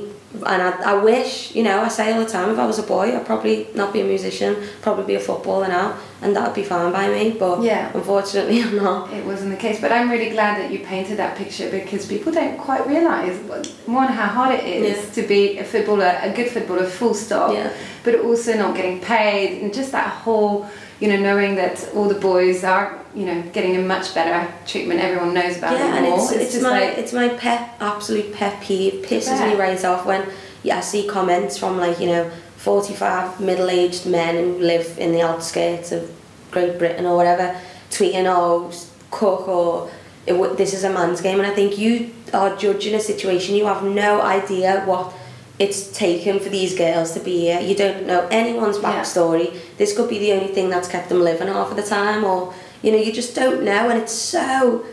[0.45, 2.83] And I, I wish, you know, I say all the time, if I was a
[2.83, 6.55] boy, I'd probably not be a musician, probably be a footballer now, and that would
[6.55, 7.31] be fine by me.
[7.39, 7.91] But Yeah.
[7.93, 9.11] unfortunately, I'm not.
[9.13, 12.31] It wasn't the case, but I'm really glad that you painted that picture because people
[12.31, 15.21] don't quite realise what- one how hard it is Yeah.
[15.21, 17.53] to be a footballer, a good footballer, full stop.
[17.53, 17.69] Yeah.
[18.03, 20.65] But also not getting paid and just that whole,
[20.99, 24.99] you know, knowing that all the boys are, you know, getting a much better treatment.
[24.99, 26.19] Everyone knows about yeah, it and more.
[26.19, 29.05] it's, it's, just my like it's my pet absolute pet peeve.
[29.05, 29.49] Pisses Yeah.
[29.49, 30.27] me right off when
[30.63, 34.97] yeah, I see comments from like you know forty five middle aged men who live
[34.97, 36.11] in the outskirts of
[36.51, 37.55] Great Britain or whatever
[37.89, 38.71] tweeting oh
[39.11, 39.89] cook or
[40.25, 43.65] it, this is a man's game and I think you are judging a situation you
[43.65, 45.13] have no idea what
[45.59, 48.93] it's taken for these girls to be here you don't know anyone's Yeah.
[49.01, 52.23] backstory this could be the only thing that's kept them living half of the time
[52.23, 54.85] or you know you just don't know and it's so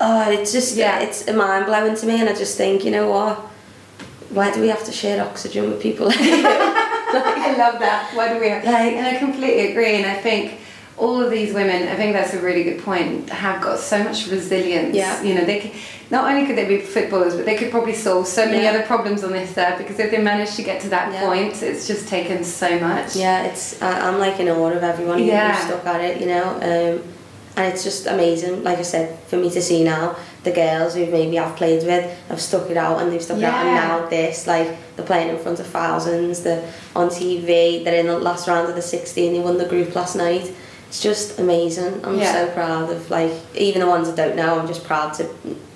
[0.00, 1.00] oh it's just Yeah.
[1.00, 3.38] it's mind blowing to me and I just think you know what
[4.30, 6.42] why do we have to share oxygen with people like you?
[6.46, 8.10] I love that.
[8.14, 8.64] Why do we have?
[8.64, 9.94] Like- and I completely agree.
[9.96, 10.58] And I think
[10.98, 14.28] all of these women, I think that's a really good point, have got so much
[14.28, 14.96] resilience.
[14.96, 15.22] Yeah.
[15.22, 15.70] You know, they can,
[16.10, 18.70] not only could they be footballers, but they could probably solve so many Yeah.
[18.70, 21.26] other problems on this earth because if they managed to get to that Yeah.
[21.26, 23.14] point, it's just taken so much.
[23.16, 25.54] Yeah, it's I, I'm like in awe of everyone Yeah.
[25.54, 26.44] who's stuck at it, you know.
[26.62, 27.02] Um,
[27.58, 28.62] and it's just amazing.
[28.64, 32.04] Like I said, for me to see now the girls who maybe I've played with
[32.28, 35.28] have stuck it out and they've stuck it out, and now this like they're playing
[35.30, 36.42] in front of thousands.
[36.42, 36.62] They're
[36.94, 37.82] on TV.
[37.84, 39.32] They're in the last round of the 16.
[39.34, 40.52] They won the group last night.
[40.88, 42.00] It's just amazing.
[42.04, 42.32] I'm Yeah.
[42.32, 44.58] so proud of like even the ones I don't know.
[44.58, 45.24] I'm just proud to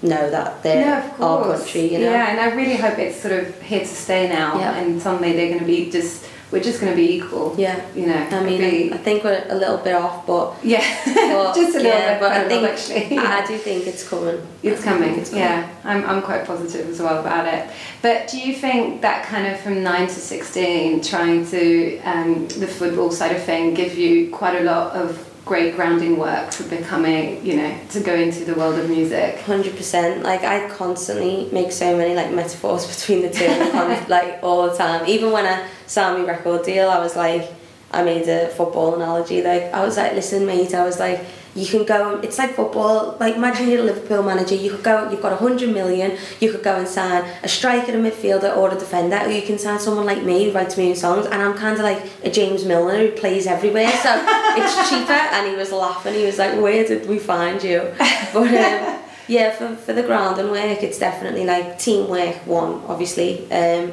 [0.03, 1.93] know that they're of our country.
[1.93, 2.11] You know.
[2.11, 4.77] Yeah, and I really hope it's sort of here to stay now, Yeah.
[4.77, 7.55] and someday they're going to be just we're just going to be equal.
[7.57, 7.81] Yeah.
[7.95, 11.55] You know, I mean, be- I think we're a little bit off, but yeah, But,
[11.55, 13.19] just a little yeah, bit, but I think actually.
[13.19, 14.47] I do think it's coming.
[14.63, 15.45] It's coming, it's coming.
[15.45, 15.71] yeah.
[15.85, 17.71] I'm, I'm quite positive as well about it.
[18.03, 22.67] But do you think that kind of from 9 to 16, trying to, um, the
[22.67, 27.45] football side of thing, give you quite a lot of great grounding work for becoming,
[27.45, 29.41] you know, to go into the world of music?
[29.41, 30.23] Hundred percent.
[30.23, 33.47] Like I constantly make so many like metaphors between the two,
[34.09, 35.07] like all the time.
[35.07, 37.51] Even when I signed my record deal, I was like,
[37.93, 39.43] I made a football analogy.
[39.43, 40.75] Like I was like, listen, mate.
[40.75, 41.25] I was like,
[41.55, 42.21] you can go.
[42.21, 43.17] It's like football.
[43.19, 44.55] Like imagine you're a Liverpool manager.
[44.55, 45.11] You could go.
[45.11, 46.17] You've got a hundred million.
[46.41, 49.59] You could go and sign a striker, a midfielder, or a defender, or you can
[49.59, 51.27] sign someone like me who writes me songs.
[51.27, 53.91] And I'm kind of like a James Milner who plays everywhere.
[53.91, 54.23] So
[54.57, 55.13] it's cheaper.
[55.13, 56.15] And he was laughing.
[56.15, 57.93] He was like, where did we find you?
[58.33, 58.55] But.
[58.55, 63.51] Um, yeah, for, for the ground and work, it's definitely like teamwork, one, obviously.
[63.53, 63.93] Um,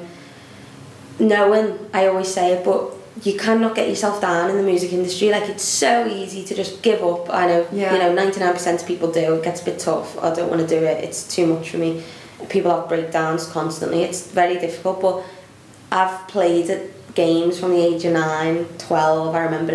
[1.20, 5.30] knowing, I always say it, but you cannot get yourself down in the music industry.
[5.32, 7.34] Like, it's so easy to just give up.
[7.34, 7.93] I know, Yeah.
[7.93, 9.34] you know, 99% of people do.
[9.36, 10.21] It gets a bit tough.
[10.21, 11.03] I don't want to do it.
[11.03, 12.03] It's too much for me.
[12.49, 14.03] People have breakdowns constantly.
[14.03, 15.23] It's very difficult, but
[15.91, 16.82] I've played at
[17.15, 19.34] games from the age of 9, 12.
[19.34, 19.73] I remember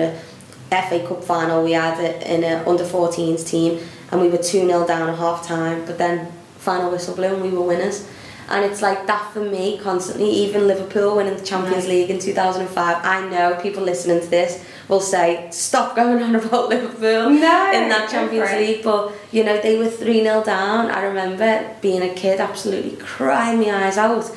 [0.70, 3.78] a FA Cup final we had it in a under 14s team
[4.10, 6.28] and we were 2 0 down at half time, but then
[6.58, 8.06] final whistle blew and we were winners.
[8.52, 11.88] And it's like that for me constantly, even Liverpool winning the Champions.
[11.88, 12.98] League in 2005.
[13.02, 17.88] I know people listening to this will say, stop going on about Liverpool No, in
[17.88, 18.58] that Champions it.
[18.58, 18.84] League.
[18.84, 20.90] But, you know, they were 3 0 down.
[20.90, 24.30] I remember being a kid, absolutely crying my eyes out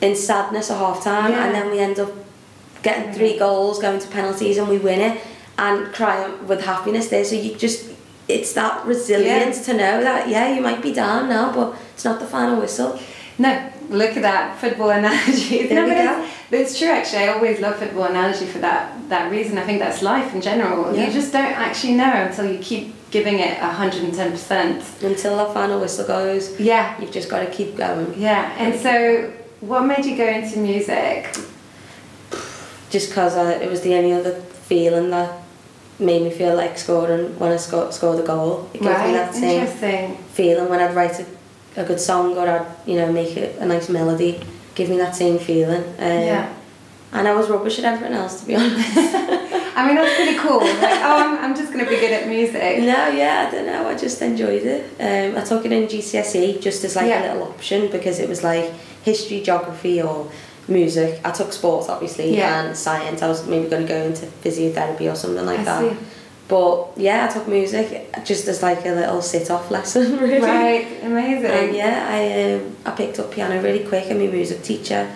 [0.00, 1.30] in sadness at half time.
[1.30, 1.46] Yeah.
[1.46, 2.10] And then we end up
[2.82, 3.14] getting mm.
[3.14, 5.22] three goals, going to penalties, and we win it
[5.58, 7.24] and crying with happiness there.
[7.24, 7.88] So you just,
[8.26, 12.18] it's that resilience to know that, yeah, you might be down now, but it's not
[12.18, 12.98] the final whistle.
[13.38, 15.66] No, look at that football analogy.
[15.68, 16.22] There no, we go.
[16.24, 17.24] It's, but it's true actually.
[17.24, 19.58] I always love football analogy for that that reason.
[19.58, 20.94] I think that's life in general.
[20.94, 21.06] Yeah.
[21.06, 24.84] You just don't actually know until you keep giving it hundred and ten percent.
[25.02, 28.14] Until the final whistle goes, Yeah, you've just got to keep going.
[28.18, 28.54] yeah.
[28.58, 31.34] And so, what made you go into music?
[32.90, 35.42] Just because it was the only other feeling that
[35.98, 38.70] made me feel like scoring when I sco- scored a goal.
[38.72, 40.16] It gave me that same interesting.
[40.32, 41.26] feeling when I'd write a,
[41.78, 44.40] a good song or I'd you know make it a nice melody.
[44.74, 45.82] Give me that same feeling.
[45.98, 46.54] Um, yeah.
[47.12, 48.96] And I was rubbish at everything else, to be honest.
[49.78, 50.58] I mean, that's pretty cool.
[50.60, 52.78] Like, oh, I'm, I'm just going to be good at music.
[52.80, 53.88] no, yeah, I don't know.
[53.88, 54.82] I just enjoyed it.
[55.00, 57.22] Um, I took it in GCSE just as like Yeah.
[57.22, 58.70] a little option because it was like
[59.04, 60.30] history, geography, or
[60.68, 61.20] music.
[61.24, 62.64] I took sports, obviously, Yeah.
[62.66, 63.22] and science.
[63.22, 65.92] I was maybe going to go into physiotherapy or something like I that.
[65.92, 65.98] see.
[66.48, 70.40] But yeah, I took music just as like a little sit-off lesson, really.
[70.40, 71.50] Right, amazing.
[71.50, 74.06] And yeah, I um, I picked up piano really quick.
[74.10, 75.14] and my music teacher,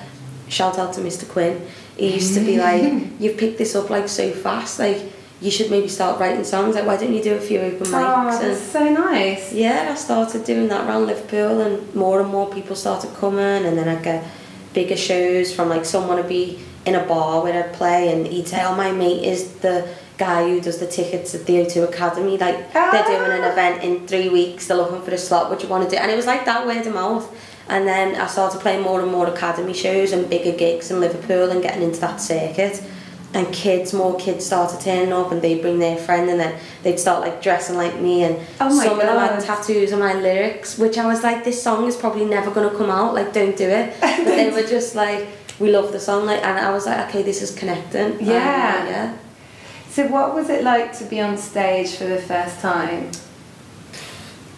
[0.49, 1.27] shout out to Mr.
[1.29, 1.67] Quinn.
[1.97, 2.83] He used to be like,
[3.19, 4.79] "You've picked this up like so fast.
[4.79, 5.01] Like
[5.41, 6.75] you should maybe start writing songs.
[6.75, 7.93] Like why don't you do a few open mics?
[7.93, 9.53] Oh, mics?" that's and so nice.
[9.55, 13.79] yeah, I started doing that around Liverpool, and more and more people started coming, and
[13.79, 14.23] then I'd get
[14.75, 18.49] bigger shows from like someone to be in a bar where I'd play, and he'd
[18.49, 19.89] say, "Oh, my mate is the."
[20.25, 22.35] Guy who does the tickets at the O2 Academy.
[22.47, 23.53] Like they're doing an Ah.
[23.53, 24.61] event in three weeks.
[24.67, 25.45] They're looking for a slot.
[25.51, 25.97] What do you want to do?
[26.03, 27.27] And it was like that word of mouth.
[27.73, 31.47] And then I started playing more and more academy shows and bigger gigs in Liverpool
[31.53, 32.77] and getting into that circuit.
[33.35, 37.01] And kids more kids started turning up and they'd bring their friend and then they'd
[37.07, 40.13] start like dressing like me and Oh my some of them had tattoos of my
[40.27, 43.11] lyrics which I was like this song is probably never going to come out.
[43.19, 43.87] Like don't do it.
[44.27, 45.23] But they were just like
[45.63, 46.21] we love the song.
[46.31, 48.09] Like and I was like okay this is connecting.
[48.21, 48.37] Yeah.
[48.85, 49.07] uh, Yeah.
[49.93, 53.11] So, what was it like to be on stage for the first time?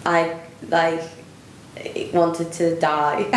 [0.07, 1.03] I like
[2.13, 3.27] wanted to die.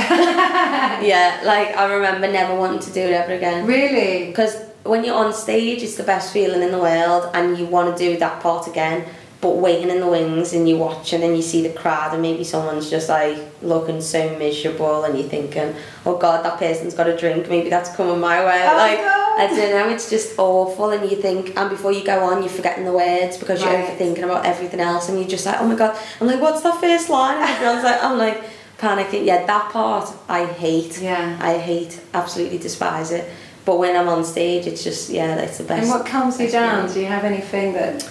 [1.01, 3.65] yeah, like I remember never wanting to do it ever again.
[3.65, 4.27] Really?
[4.27, 7.97] Because when you're on stage, it's the best feeling in the world, and you want
[7.97, 9.03] to do that part again.
[9.39, 12.43] But waiting in the wings, and you're watching and you see the crowd, and maybe
[12.43, 15.76] someone's just like looking so miserable, and you're thinking,
[16.08, 17.47] "Oh God, that person's got a drink.
[17.47, 19.39] Maybe that's coming my way." Oh, like God.
[19.39, 22.50] I don't know, it's just awful, and you think, and before you go on, you're
[22.50, 23.86] forgetting the words because you're Right.
[24.00, 26.82] overthinking about everything else, and you're just like, "Oh my God," I'm like, "What's that
[26.82, 28.41] first line?" And everyone's like, "I'm like."
[28.80, 31.02] Panicking, yeah, that part I hate.
[31.02, 31.36] Yeah.
[31.41, 33.28] I hate, absolutely despise it.
[33.65, 35.82] But when I'm on stage, it's just yeah, it's the best.
[35.82, 36.88] And what calms you down?
[36.93, 38.08] Do you have anything that?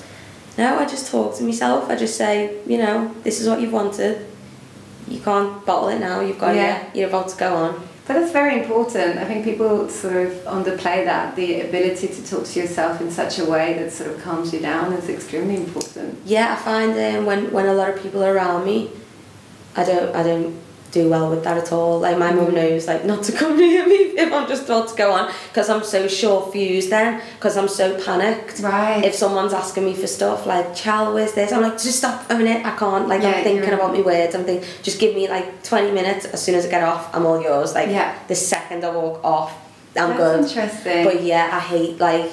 [0.58, 1.90] No, I just talk to myself.
[1.90, 4.26] I just say, you know, this is what you've wanted.
[5.08, 6.20] You can't bottle it now.
[6.20, 6.78] You've got Yeah.
[6.78, 6.96] it.
[6.96, 7.88] You're about to go on.
[8.06, 9.18] But that's very important.
[9.18, 11.34] I think people sort of underplay that.
[11.36, 14.60] The ability to talk to yourself in such a way that sort of calms you
[14.60, 16.18] down is extremely important.
[16.24, 18.90] Yeah, I find um, when when a lot of people are around me,
[19.76, 20.54] I don't I don't
[20.92, 22.00] do well with that at all.
[22.00, 24.96] Like my mum knows like not to come near me if I'm just about to
[24.96, 28.60] go on because I'm so sure fused then because I'm so panicked.
[28.60, 29.04] Right.
[29.04, 31.52] If someone's asking me for stuff like Chal, where's this?
[31.52, 32.64] I'm like just stop a minute.
[32.64, 33.08] I can't.
[33.08, 34.34] Like Yeah, I'm thinking about my words.
[34.34, 36.24] I'm thinking just give me like 20 minutes.
[36.26, 37.74] As soon as I get off, I'm all yours.
[37.74, 38.16] Like Yeah.
[38.28, 39.52] the second I walk off,
[39.96, 40.40] I'm That's good.
[40.44, 41.04] interesting.
[41.04, 42.30] But yeah, I hate like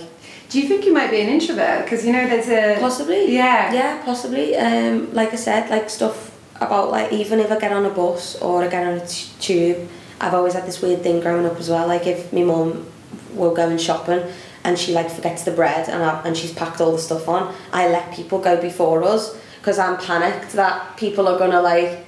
[0.50, 1.84] Do you think you might be an introvert?
[1.86, 3.34] Because you know there's a Possibly.
[3.34, 3.74] Yeah.
[3.74, 4.56] Yeah, possibly.
[4.56, 6.30] Um, like I said, like stuff
[6.68, 9.30] about like even if I get on a bus or I get on a t-
[9.40, 9.90] tube,
[10.22, 11.88] I've always had this weird thing growing up as well.
[11.88, 12.86] Like if my mum
[13.34, 14.22] will go and shopping
[14.64, 17.54] and she like forgets the bread and I, and she's packed all the stuff on,
[17.72, 22.06] I let people go before us because I'm panicked that people are gonna like.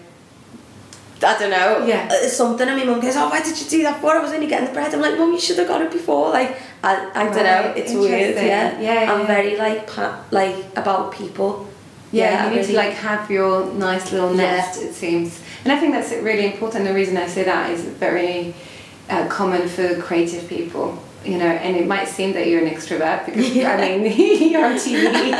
[1.24, 1.86] I don't know.
[1.88, 2.10] Yeah.
[2.12, 4.12] uh, Something, and my mum goes, "Oh, why did you do that for?
[4.12, 6.30] I was only getting the bread." I'm like, "Mum, you should have got it before."
[6.30, 7.74] Like, I, I don't know.
[7.76, 8.36] It's weird.
[8.36, 8.80] Yeah.
[8.80, 11.68] Yeah, yeah, I'm very like pa- like about people.
[12.12, 14.58] Yeah, I you need to like have your nice little Yeah.
[14.58, 14.82] nest.
[14.82, 16.86] It seems, and I think that's really important.
[16.86, 18.54] The reason I say that is very
[19.10, 20.98] uh, common for creative people.
[21.26, 24.76] You know, and it might seem that you're an extrovert because I mean you're on
[24.76, 25.32] TV.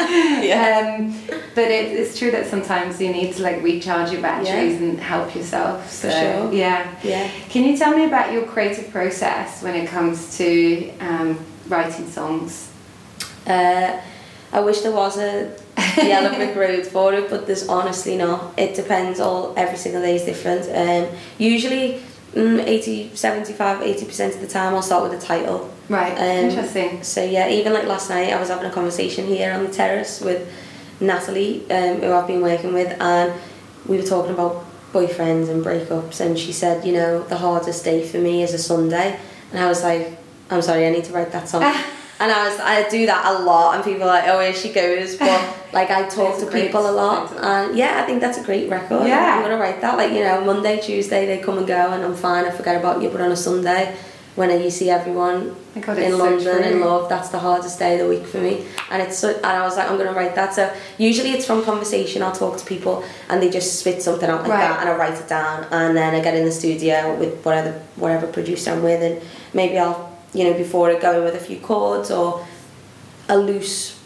[0.44, 0.98] Yeah.
[0.98, 1.16] Um,
[1.54, 5.36] but it, it's true that sometimes you need to like recharge your batteries and help
[5.36, 5.88] yourself.
[5.92, 6.52] So sure.
[6.52, 6.92] yeah.
[7.04, 7.30] Yeah.
[7.50, 12.72] Can you tell me about your creative process when it comes to um, writing songs?
[13.46, 14.00] Uh,
[14.52, 15.56] I wish there was a
[15.98, 18.58] yellow brick road for it, but there's honestly not.
[18.58, 19.20] It depends.
[19.20, 20.64] All every single day is different.
[20.70, 22.02] Um, usually,
[22.34, 25.72] mm, 80, 75, 80 percent of the time, I'll start with a title.
[25.90, 26.14] Right.
[26.14, 27.04] Um, Interesting.
[27.04, 30.22] So yeah, even like last night, I was having a conversation here on the terrace
[30.22, 30.52] with
[31.00, 33.34] Natalie, um, who I've been working with, and
[33.86, 38.08] we were talking about boyfriends and breakups, and she said, you know, the hardest day
[38.08, 39.20] for me is a Sunday,
[39.52, 40.18] and I was like,
[40.50, 41.64] I'm sorry, I need to write that song.
[42.20, 44.72] And I was, I do that a lot, and people are like, oh, here she
[44.72, 45.16] goes.
[45.20, 45.42] But
[45.74, 49.08] like, I talk to people a lot, and yeah, I think that's a great record.
[49.08, 49.36] Yeah.
[49.36, 49.98] I'm gonna write that.
[49.98, 52.46] Like, you know, Monday, Tuesday, they come and go, and I'm fine.
[52.46, 53.10] I forget about you.
[53.10, 53.96] But on a Sunday,
[54.36, 57.94] when you see everyone God, in it's so London in love, that's the hardest day
[57.94, 58.66] of the week for me.
[58.92, 60.54] And it's so, and I was like, I'm gonna write that.
[60.54, 62.22] So usually it's from conversation.
[62.22, 64.70] I'll talk to people, and they just spit something out like Right.
[64.70, 67.74] that, and I write it down, and then I get in the studio with whatever
[67.98, 69.22] whatever producer I'm with, and
[69.54, 72.46] maybe I'll you know before I go with a few chords or
[73.30, 74.00] a loose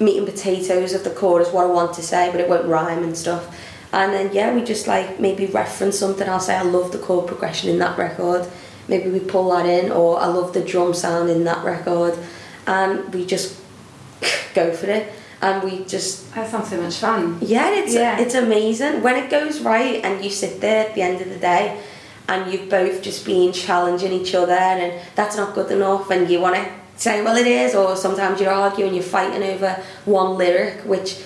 [0.00, 3.02] meat and potatoes of the chorus, what I want to say, but it won't rhyme
[3.04, 3.44] and stuff.
[3.92, 6.28] And then yeah, we just like maybe reference something.
[6.28, 8.46] I'll say I love the chord progression in that record.
[8.88, 12.18] Maybe we pull that in, or I love the drum sound in that record,
[12.66, 13.56] and we just
[14.54, 15.12] go for it.
[15.40, 17.38] And we just That sounds so much fun.
[17.42, 18.18] yeah, it's Yeah.
[18.18, 21.36] it's amazing when it goes right, and you sit there at the end of the
[21.36, 21.80] day,
[22.28, 26.40] and you've both just been challenging each other, and that's not good enough, and you
[26.40, 30.80] want to say, well, it is, or sometimes you're arguing, you're fighting over one lyric,
[30.84, 31.20] which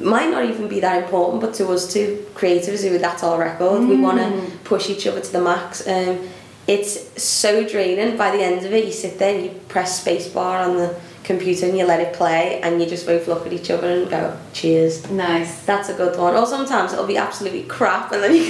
[0.00, 3.86] might not even be that important, but to us two creatives who that's our record,
[3.88, 4.46] we want Mm.
[4.46, 5.86] to push each other to the max.
[5.86, 6.18] Um,
[6.66, 8.16] it's so draining.
[8.16, 10.94] By the end of it, you sit there and you press spacebar on the
[11.30, 14.10] computer and you let it play, and you just both look at each other and
[14.10, 15.08] go, cheers.
[15.10, 15.64] Nice.
[15.64, 16.34] That's a good one.
[16.34, 18.42] Or sometimes it'll be absolutely crap, and then you,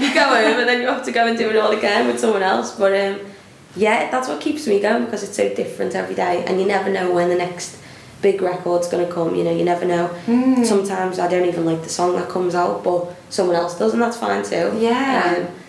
[0.00, 2.18] you go home and then you have to go and do it all again with
[2.18, 2.76] someone else.
[2.76, 3.26] But um,
[3.76, 6.90] yeah, that's what keeps me going because it's so different every day, and you never
[6.90, 7.78] know when the next
[8.22, 9.34] big record's gonna come.
[9.34, 10.08] You know, you never know.
[10.26, 10.64] Mm.
[10.64, 14.02] Sometimes I don't even like the song that comes out, but someone else does, and
[14.02, 14.76] that's fine too.
[14.78, 15.48] Yeah.
[15.48, 15.61] Um,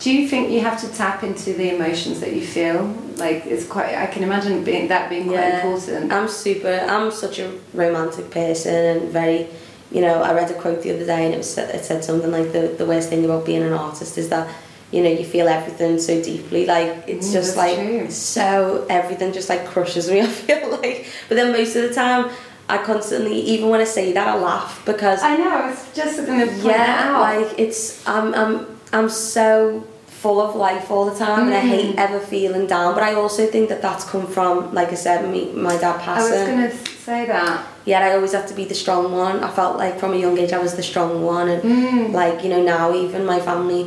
[0.00, 2.86] Do you think you have to tap into the emotions that you feel?
[3.16, 3.94] Like it's quite.
[3.96, 5.56] I can imagine being that being quite Yeah.
[5.66, 6.10] important.
[6.12, 6.72] I'm super.
[6.88, 9.46] I'm such a romantic person and very.
[9.92, 12.30] You know, I read a quote the other day and it was it said something
[12.30, 14.48] like the the worst thing about being an artist is that
[14.92, 16.64] you know you feel everything so deeply.
[16.64, 18.10] Like it's Mm, just like true.
[18.10, 20.20] so everything just like crushes me.
[20.26, 22.30] I feel like, but then most of the time.
[22.70, 25.70] I constantly, even when I say that, I laugh because I know.
[25.72, 28.54] it's just to yeah, like it's I'm I'm
[28.92, 29.82] I'm so
[30.22, 32.04] full of life all the time, and I hate Mm.
[32.04, 32.88] ever feeling down.
[32.96, 36.32] But I also think that that's come from, like I said, me my dad passing.
[36.34, 36.76] I was going to
[37.08, 37.56] say that.
[37.90, 39.36] Yeah, I always had to be the strong one.
[39.48, 42.12] I felt like from a young age I was the strong one, and Mm.
[42.22, 43.82] like you know now even my family,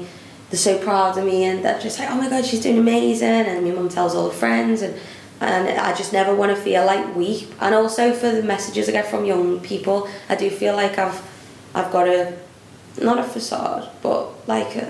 [0.49, 3.29] they're so proud of me, and they're just like, oh my god, she's doing amazing,
[3.49, 4.93] and my mum tells all her friends, and
[5.41, 7.41] and I just never want to feel like weak.
[7.63, 9.97] And also for the messages I get from young people,
[10.31, 11.19] I do feel like I've
[11.77, 12.19] I've got a
[13.09, 14.87] not a facade, but like a,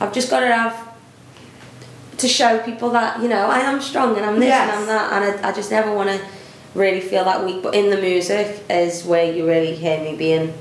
[0.00, 0.88] I've just got to have
[2.18, 4.68] to show people that you know I am strong and I'm this Yes.
[4.70, 6.20] and I'm that, and I, I just never want to
[6.74, 7.62] really feel that weak.
[7.62, 10.52] But in the music is where you really hear me being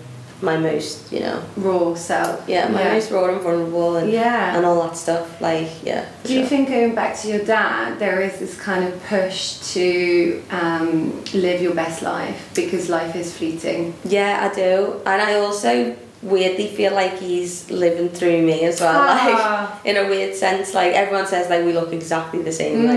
[0.41, 2.47] my most, you know, Raw self.
[2.47, 2.93] yeah, my Yeah.
[2.93, 4.55] most raw and vulnerable and Yeah.
[4.55, 5.41] and all that stuff.
[5.41, 6.05] Like, yeah.
[6.23, 10.41] Do you think going back to your dad, there is this kind of push to
[10.49, 13.93] um, live your best life because life is fleeting?
[14.05, 18.93] Yeah, I do, and I also weirdly feel like he's living through me as well.
[19.07, 19.79] Ah.
[19.81, 22.83] Like in a weird sense, like everyone says, like we look exactly the same.
[22.83, 22.87] Mm.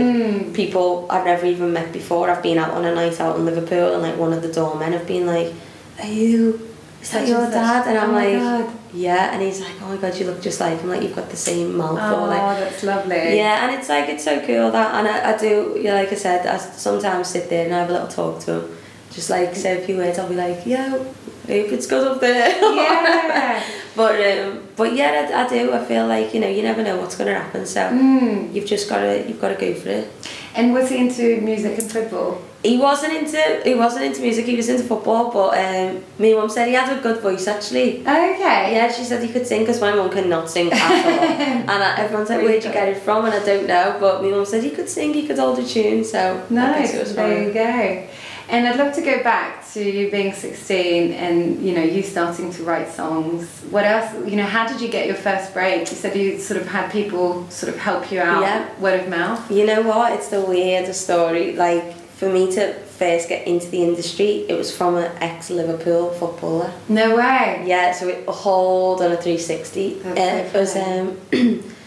[0.47, 2.29] Like people I've never even met before.
[2.31, 4.93] I've been out on a night out in Liverpool, and like one of the doormen
[4.93, 5.53] have been like,
[6.01, 6.69] "Are you?"
[7.01, 7.89] Is that your dad?
[7.89, 8.79] And I'm Oh like, God.
[8.95, 9.33] yeah.
[9.33, 10.89] And he's like, oh my god, you look just like him.
[10.89, 11.99] Like you've got the same mouth.
[12.01, 13.37] Oh, or like, that's lovely.
[13.37, 16.15] yeah, and it's like it's so cool that, and I, I do, yeah, like I
[16.15, 18.77] said, I sometimes sit there and I have a little talk to him,
[19.13, 20.19] just like say a few words.
[20.19, 21.07] I'll be like, yeah, hope
[21.47, 22.49] it's good up there.
[22.75, 23.63] Yeah.
[23.97, 25.73] but um, but yeah, I, I do.
[25.73, 28.53] I feel like you know, you never know what's gonna happen, so Mm.
[28.55, 30.09] you've just gotta you've gotta go for it.
[30.55, 32.41] And was he into music and football?
[32.63, 34.45] He wasn't into he wasn't into music.
[34.47, 38.01] He was into football, but um, my mum said he had a good voice actually.
[38.03, 38.75] Okay.
[38.75, 40.93] Yeah, she said he could sing because my mum cannot sing at all.
[41.73, 43.25] and I, everyone's like, where'd you get it from?
[43.25, 45.67] And I don't know, but my mum said he could sing, he could hold a
[45.67, 46.95] tune, so Nice.
[46.95, 48.07] it was There you go.
[48.53, 52.53] And I'd love to go back to you being 16 and you know you starting
[52.53, 53.49] to write songs.
[53.71, 54.13] What else?
[54.29, 55.81] You know, how did you get your first break?
[55.91, 58.69] You said you sort of had people sort of help you out, Yeah.
[58.79, 59.51] word of mouth.
[59.51, 60.13] You know what?
[60.13, 61.57] It's the weirdest story.
[61.57, 66.11] Like, for me to first get into the industry, it was from an ex Liverpool
[66.11, 66.71] footballer.
[66.91, 67.65] No way.
[67.67, 69.95] Yeah, so it a hold on a 360.
[70.05, 71.65] That's Uh, so it was um,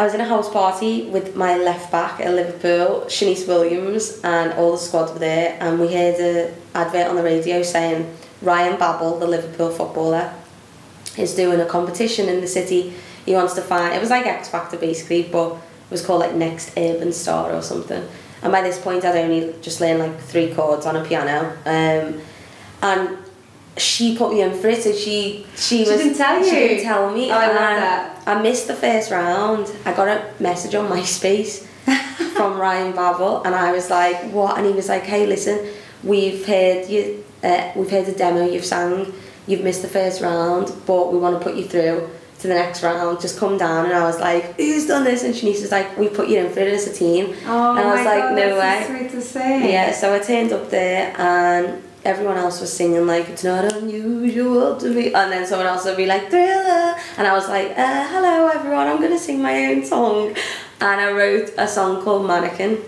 [0.00, 4.50] I was in a house party with my left back at Liverpool, Shanice Williams, and
[4.54, 5.58] all the squad were there.
[5.60, 10.32] And we heard an advert on the radio saying Ryan Babel, the Liverpool footballer,
[11.18, 12.94] is doing a competition in the city.
[13.26, 16.34] He wants to find it was like X Factor basically, but it was called like
[16.34, 18.02] Next Urban Star or something.
[18.40, 21.58] And by this point, I'd only just learned like three chords on a piano.
[21.66, 22.22] Um,
[22.80, 23.18] and
[23.80, 26.68] she put me in for it, so she she, She was didn't tell She you?
[26.68, 27.30] didn't tell me.
[27.30, 28.22] Oh, I love that.
[28.26, 29.70] I missed the first round.
[29.84, 31.66] I got a message on MySpace
[32.36, 35.58] from Ryan Babel, and I was like, "What?" And he was like, "Hey, listen,
[36.04, 37.24] we've heard you.
[37.42, 39.12] Uh, we've heard the demo you've sang.
[39.46, 42.08] You've missed the first round, but we want to put you through."
[42.40, 45.34] To the next round, just come down, and I was like, "Who's done this?" And
[45.34, 47.94] Shanice was like, "We put you in for it as a team." Oh and I
[47.94, 49.70] was my like, God, "No way." sweet to say.
[49.72, 54.76] Yeah, so I turned up there and everyone else was singing like it's not unusual
[54.76, 58.08] to be and then someone else would be like thriller and I was like uh,
[58.08, 60.34] hello everyone I'm gonna sing my own song
[60.80, 62.78] and I wrote a song called Mannequin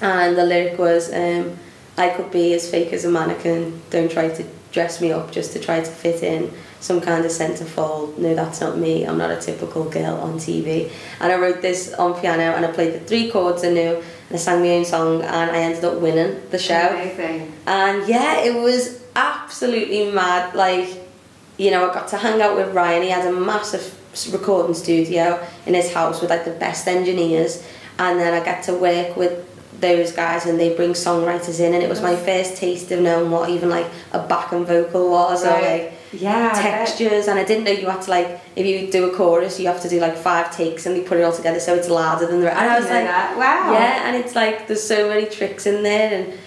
[0.00, 1.56] and the lyric was um,
[1.96, 5.52] I could be as fake as a mannequin don't try to dress me up just
[5.52, 9.30] to try to fit in some kind of centerfold no that's not me I'm not
[9.30, 10.90] a typical girl on TV
[11.20, 14.04] and I wrote this on piano and I played the three chords I knew and
[14.30, 17.52] I sang my own song and I ended up winning the show Amazing.
[17.66, 20.54] and yeah, it was absolutely mad.
[20.54, 20.88] Like,
[21.56, 23.02] you know, I got to hang out with Ryan.
[23.02, 23.94] He had a massive
[24.32, 27.64] recording studio in his house with like the best engineers.
[27.98, 29.44] And then I got to work with
[29.80, 31.74] those guys and they bring songwriters in.
[31.74, 35.44] And it was my first taste of knowing what even like a backing vocal was
[35.44, 36.52] or like Yeah.
[36.52, 37.28] Textures.
[37.28, 39.80] And I didn't know you had to like, if you do a chorus, you have
[39.82, 42.40] to do like five takes and they put it all together so it's louder than
[42.40, 42.60] the rest.
[42.60, 43.36] And I was like, that.
[43.36, 43.72] Wow.
[43.72, 46.38] yeah, and it's like there's so many tricks in there, and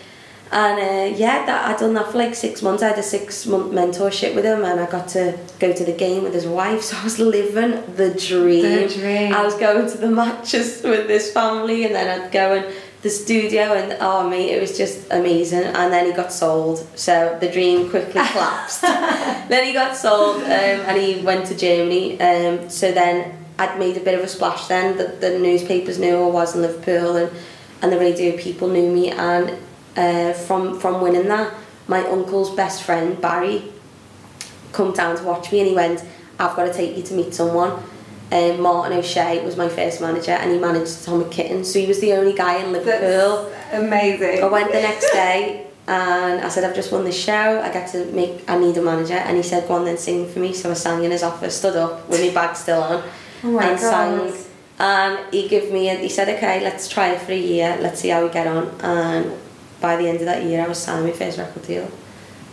[0.53, 2.83] and uh, yeah, that I'd done that for like six months.
[2.83, 5.93] I had a six month mentorship with him, and I got to go to the
[5.93, 6.81] game with his wife.
[6.91, 8.63] So I was living the dream.
[8.63, 9.33] The dream.
[9.33, 13.09] I was going to the matches with this family, and then I'd go and the
[13.09, 15.63] studio, and oh mate, it was just amazing.
[15.63, 18.81] And then he got sold, so the dream quickly collapsed.
[18.81, 22.19] then he got sold, um, and he went to Germany.
[22.21, 24.67] Um, so then I'd made a bit of a splash.
[24.67, 27.31] Then the, the newspapers knew I was in Liverpool, and
[27.81, 29.09] and the radio people knew me.
[29.09, 29.57] And
[29.97, 31.53] uh, from from winning that,
[31.87, 33.63] my uncle's best friend Barry
[34.73, 36.03] come down to watch me, and he went,
[36.39, 37.83] "I've got to take you to meet someone."
[38.31, 41.99] Um, Martin O'Shea was my first manager, and he managed Tom McKitten, so he was
[41.99, 43.49] the only guy in Liverpool.
[43.51, 44.41] That's amazing.
[44.43, 47.59] I went the next day and I said, I've just won this show.
[47.61, 49.15] I get to make, I need a manager.
[49.15, 50.53] And he said, go on then sing for me.
[50.53, 53.03] So I sang in his office, stood up with my bag still on
[53.43, 53.79] Oh and God.
[53.79, 54.45] sang.
[54.79, 57.77] And he gave me, he said, okay, let's try it for a year.
[57.81, 58.69] Let's see how we get on.
[58.81, 59.33] And
[59.81, 61.91] by the end of that year, I was signing my first record deal.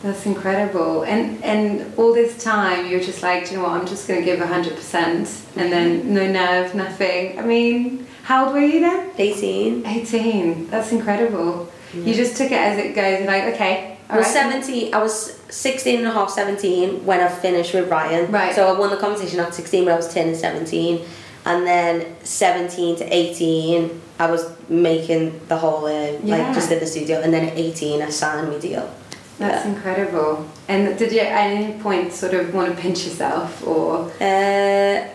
[0.03, 1.03] That's incredible.
[1.03, 4.23] And and all this time you're just like, "Do you know what, I'm just gonna
[4.23, 7.39] give hundred percent and then no nerve, nothing.
[7.39, 9.11] I mean, how old were you then?
[9.19, 9.85] 18.
[9.87, 10.69] 18.
[10.71, 11.69] That's incredible.
[11.95, 14.53] You just took it as it goes, like, okay, I was alright.
[14.53, 18.31] 17, I was 16 and a half, 17 when I finished with Ryan.
[18.31, 18.55] Right.
[18.55, 21.01] So I won the competition at 16, but I was 10 and 17.
[21.47, 26.37] and then 17 to 18 I was making the whole uh, Yeah.
[26.37, 28.91] like just in the studio and then at 18 I signed my deal
[29.39, 30.47] That's incredible.
[30.69, 35.09] And did you at any point sort of want to pinch yourself or uh,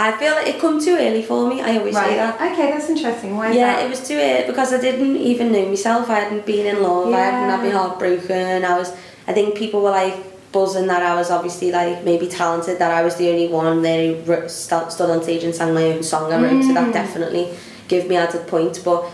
[0.00, 2.88] I feel like it come too early for me I always say that Okay, that's
[2.88, 3.36] interesting.
[3.36, 3.84] Why yeah, that?
[3.86, 6.08] it was too early because I didn't even know myself.
[6.08, 7.10] I hadn't been in love.
[7.10, 7.16] Yeah.
[7.16, 7.62] I hadn't Yeah.
[7.62, 8.64] been heartbroken.
[8.64, 8.92] I was.
[9.26, 10.16] I think people were like
[10.52, 12.78] buzzing that I was obviously like maybe talented.
[12.78, 16.02] That I was the only one there who stood on stage and sang my own
[16.02, 16.32] song.
[16.32, 16.92] I wrote, so that Mm.
[16.94, 17.48] definitely
[17.88, 18.80] gave me added point.
[18.84, 19.04] But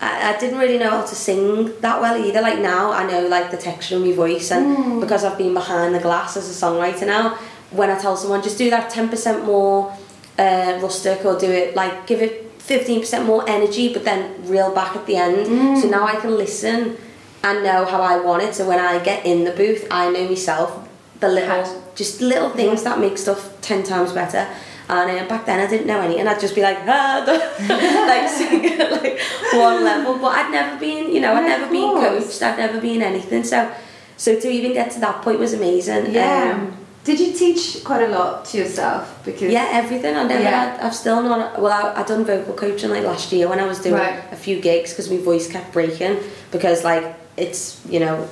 [0.00, 2.40] I, I didn't really know how to sing that well either.
[2.40, 5.00] Like now, I know like the texture of my voice, and Mm.
[5.00, 7.36] because I've been behind the glass as a songwriter now,
[7.70, 9.92] when I tell someone just do that ten percent more
[10.38, 14.94] uh, rustic or do it like give it 15% more energy but then reel back
[14.96, 15.78] at the end.
[15.80, 16.96] So now I can listen
[17.42, 18.54] and know how I want it.
[18.54, 20.88] So when I get in the booth I know myself
[21.20, 24.46] the little just little things that make stuff 10 times better
[24.90, 27.22] and uh, back then I didn't know any and I'd just be like ah,
[28.12, 29.18] like sing at like
[29.52, 33.02] one level but I'd never been you know I'd never been coached I'd never been
[33.02, 33.70] anything so
[34.16, 36.54] so to even get to that point was amazing Yeah.
[36.58, 39.22] um, did you teach quite a lot to yourself?
[39.24, 40.14] Because yeah, everything.
[40.14, 40.50] I never Yeah.
[40.76, 40.80] had.
[40.84, 41.58] I've still not.
[41.58, 44.20] Well, I I done vocal coaching like last year when I was doing Right.
[44.30, 46.18] a few gigs because my voice kept breaking
[46.52, 47.06] because like
[47.38, 48.28] it's you know.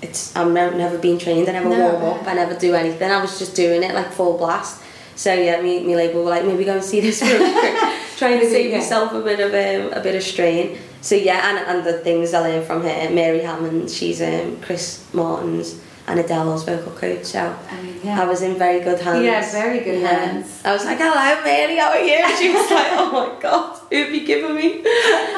[0.00, 1.48] It's I've never, never been trained.
[1.48, 1.80] I never No.
[1.90, 2.26] warm up.
[2.30, 3.10] I never do anything.
[3.10, 4.80] I was just doing it like full blast.
[5.16, 7.26] So yeah, me, me label were like maybe go and see this for
[8.18, 8.76] trying to save Yeah.
[8.78, 10.78] yourself a bit of um, a bit of strain.
[11.00, 15.04] So yeah, and and the things I learned from her, Mary Hammond, she's um, Chris
[15.12, 17.24] Martin's and Adele's vocal coach.
[17.24, 18.20] So I mean, yeah.
[18.22, 19.24] I was in very good hands.
[19.24, 20.08] Yeah, very good Yeah.
[20.08, 20.60] hands.
[20.64, 22.18] I was like, hello, Mary, how are you?
[22.38, 24.82] She was like, oh my god, who have you given me?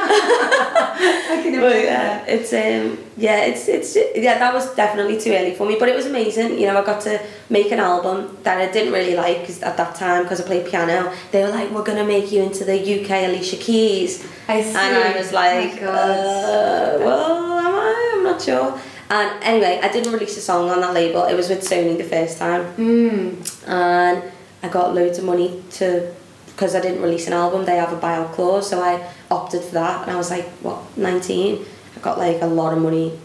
[0.09, 2.29] I can But yeah, that.
[2.29, 5.95] it's um, yeah, it's it's yeah, that was definitely too early for me, but it
[5.97, 6.59] was amazing.
[6.59, 9.77] You know, I got to make an album that I didn't really like 'cause at
[9.77, 11.13] that time because I played piano.
[11.33, 14.77] They were like, we're gonna make you into the UK Alicia Keys, I see.
[14.77, 18.13] and I was like, oh uh, well, am I?
[18.17, 18.79] I'm not sure.
[19.09, 21.25] And anyway, I didn't release a song on that label.
[21.25, 22.73] It was with Sony the first time.
[22.75, 23.69] Mm.
[23.69, 24.23] and
[24.63, 26.13] I got loads of money to
[26.47, 27.65] because I didn't release an album.
[27.67, 30.03] They have a buyout clause so I opted for that.
[30.03, 31.65] And I was like what 19
[31.97, 33.19] I got like a lot of money.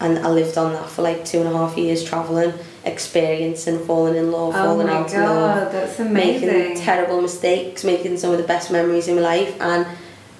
[0.00, 2.52] And I lived on that for like two and a half years travelling
[2.84, 6.48] experiencing falling in love Oh falling out in love that's amazing.
[6.48, 9.58] making terrible mistakes making some of the best memories in my life.
[9.60, 9.86] And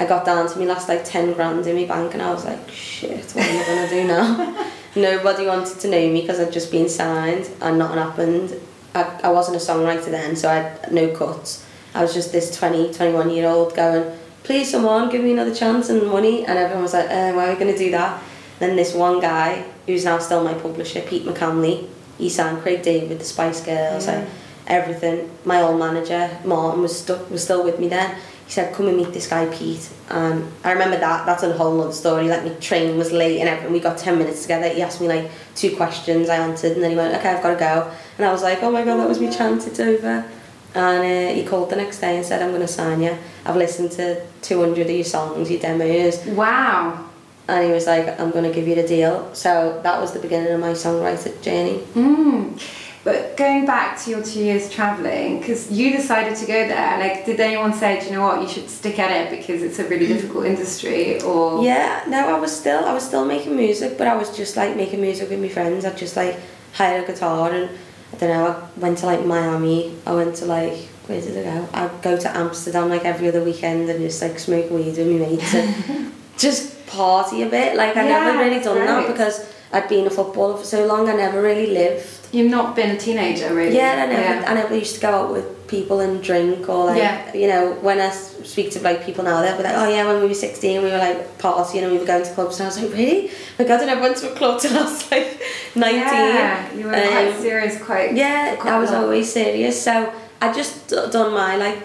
[0.01, 2.45] I got down to me last like 10 grand in my bank and I was
[2.45, 4.67] like shit what am I gonna do now
[4.97, 8.61] nobody wanted to know me because I'd just been signed and nothing happened.
[8.95, 11.65] I, I wasn't a songwriter then so I had no cuts.
[11.95, 15.89] I was just this 20 21 year old going please someone give me another chance
[15.89, 16.45] and money.
[16.45, 18.23] And everyone was like uh, why are we going to do that?
[18.59, 21.89] Then this one guy who's now still my publisher Pete McCamley
[22.19, 24.13] he signed Craig David the Spice Girls Yeah.
[24.21, 24.31] and
[24.67, 25.31] everything.
[25.45, 28.15] My old manager Martin was stuck was still with me then
[28.47, 29.89] he said come and meet this guy Pete.
[30.11, 31.27] And I remember that.
[31.27, 32.29] That's a whole other story.
[32.29, 34.69] Like my train was late and everything we got 10 minutes together.
[34.69, 36.29] He asked me like two questions.
[36.29, 37.91] I answered and then he went okay I've got to go.
[38.19, 39.67] And I was like oh my god that was my chance.
[39.67, 40.29] It's over.
[40.75, 43.57] And uh, he called the next day and said I'm going to sign you I've
[43.57, 46.25] listened to 200 of your songs your demos.
[46.27, 47.09] Wow.
[47.49, 49.35] and he was like I'm going to give you the deal.
[49.35, 51.79] So that was the beginning of my songwriter journey.
[51.95, 52.61] Mm.
[53.05, 57.27] But going back to your two years traveling, because you decided to go there, like,
[57.27, 59.89] did anyone say, do you know what, you should stick at it because it's a
[59.89, 60.15] really mm.
[60.15, 64.15] difficult industry, or Yeah, no, I was still I was still making music, but I
[64.15, 65.85] was just like making music with my friends.
[65.85, 66.39] I just like
[66.75, 67.71] hired a guitar and
[68.13, 68.69] I don't know.
[68.77, 69.97] I went to like Miami.
[70.07, 71.69] I went to like where did I go?
[71.75, 75.27] I go to Amsterdam like every other weekend and just like smoke weed with my
[75.27, 77.77] mates and just party a bit.
[77.77, 78.87] Like I Yeah, never really done right.
[78.87, 81.09] that because I'd been a footballer for so long.
[81.09, 82.07] I never really lived.
[82.33, 83.77] you've not been a teenager, really?
[83.77, 84.45] Yeah, I never, Yeah.
[84.51, 87.35] I never used to go out with people and drink or like, Yeah.
[87.35, 90.23] you know, when I speak to like people now, they'll be like, oh yeah, when
[90.23, 92.59] we were 16, we were like partying and we were going to clubs.
[92.59, 93.31] And I was like, really?
[93.59, 95.43] Like, I never went to a club till I was like
[95.75, 96.01] 19.
[96.01, 98.15] Yeah, you were quite Um, serious, quite.
[98.15, 99.05] Yeah, quite I was long.
[99.05, 99.83] always serious.
[99.83, 100.11] So
[100.41, 101.79] I just d- done my like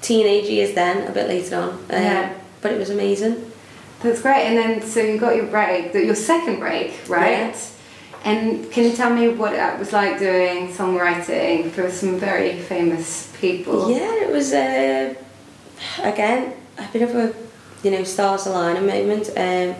[0.00, 1.68] teenage years then, a bit later on.
[1.70, 2.32] Um, Yeah.
[2.60, 3.36] But it was amazing.
[4.02, 4.46] That's great.
[4.46, 7.54] And then, so you got your break, your second break, right?
[8.24, 13.32] And can you tell me what it was like doing songwriting for some very famous
[13.40, 13.90] people?
[13.90, 15.14] Yeah, it was uh,
[16.02, 17.34] again a bit of a
[17.82, 19.30] you know stars aligning moment.
[19.36, 19.74] Um,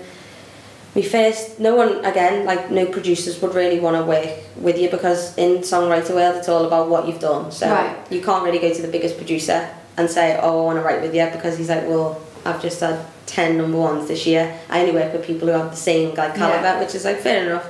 [0.95, 4.91] we first, no one again like no producers would really want to work with you
[4.91, 7.51] because in songwriter world it's all about what you've done.
[7.53, 7.97] So Right.
[8.11, 11.01] you can't really go to the biggest producer and say, oh, I want to write
[11.01, 14.59] with you because he's like, well, I've just had ten number ones this year.
[14.69, 16.81] I only work with people who have the same like caliber, Yeah.
[16.81, 17.67] which is like fair enough.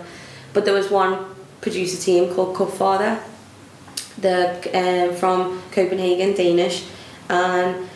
[0.52, 1.26] But there was one
[1.60, 3.20] producer team called Cutfather
[4.18, 4.50] the
[5.10, 6.84] um, from Copenhagen, Danish,
[7.28, 7.88] and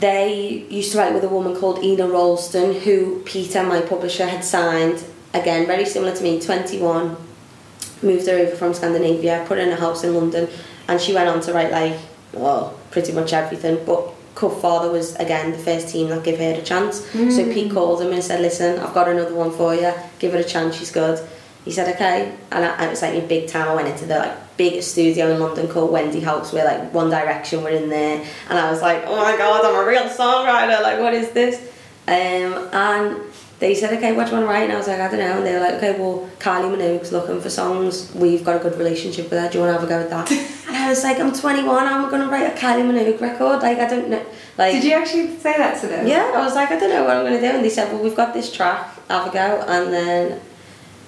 [0.00, 4.44] they used to write with a woman called Ina Wroldsen, who Peter, my publisher, had
[4.44, 5.04] signed.
[5.32, 7.16] Again, very similar to me, 21,
[8.02, 10.48] moved her over from Scandinavia, put her in a house in London,
[10.88, 11.96] and she went on to write like,
[12.32, 13.78] well, pretty much everything.
[13.86, 17.00] But Cutfather was again the first team that gave her a chance.
[17.12, 17.32] Mm.
[17.32, 19.92] So Pete called him and said, "Listen, I've got another one for you.
[20.18, 20.76] Give it a chance.
[20.76, 21.18] She's good."
[21.64, 23.66] He said, "Okay," and I, I was like in big time.
[23.66, 27.10] I went into the like biggest studio in London called Wendy House, where like One
[27.10, 30.82] Direction were in there, and I was like, "Oh my god, I'm a real songwriter!
[30.82, 31.56] Like, what is this?"
[32.06, 33.16] Um, and
[33.58, 34.64] they said, okay, what do you want to write?
[34.64, 35.38] And I was like, I don't know.
[35.38, 38.12] And they were like, okay, well, Kylie Minogue's looking for songs.
[38.14, 39.48] We've got a good relationship with her.
[39.48, 40.30] Do you want to have a go at that?
[40.68, 41.86] and I was like, I'm 21.
[41.86, 43.62] I'm going to write a Kylie Minogue record.
[43.62, 44.24] Like, I don't know.
[44.58, 46.06] Like, Did you actually say that to them?
[46.06, 46.32] Yeah.
[46.34, 47.56] I was like, I don't know what I'm going to do.
[47.56, 48.94] And they said, well, we've got this track.
[49.08, 49.64] Have a go.
[49.66, 50.32] And then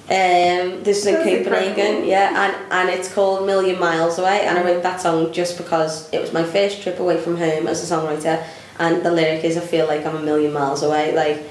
[0.08, 2.06] um, this is in Copenhagen.
[2.06, 2.30] Yeah.
[2.46, 4.46] And, and it's called Million Miles Away.
[4.46, 7.66] And I wrote that song just because it was my first trip away from home
[7.66, 8.42] as a songwriter.
[8.78, 11.14] And the lyric is, I feel like I'm a million miles away.
[11.14, 11.44] Like,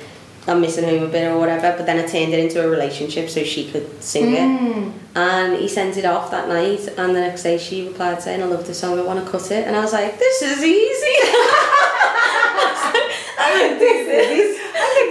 [0.48, 1.76] I'm missing home a bit or whatever.
[1.76, 4.88] But then I turned it into a relationship so she could sing mm.
[4.88, 4.93] it.
[5.16, 6.88] And he sent it off that night.
[6.98, 9.52] And the next day she replied saying, I love the song, I want to cut
[9.52, 9.68] it.
[9.68, 11.16] And I was like, this is easy.
[13.39, 14.58] I was this is.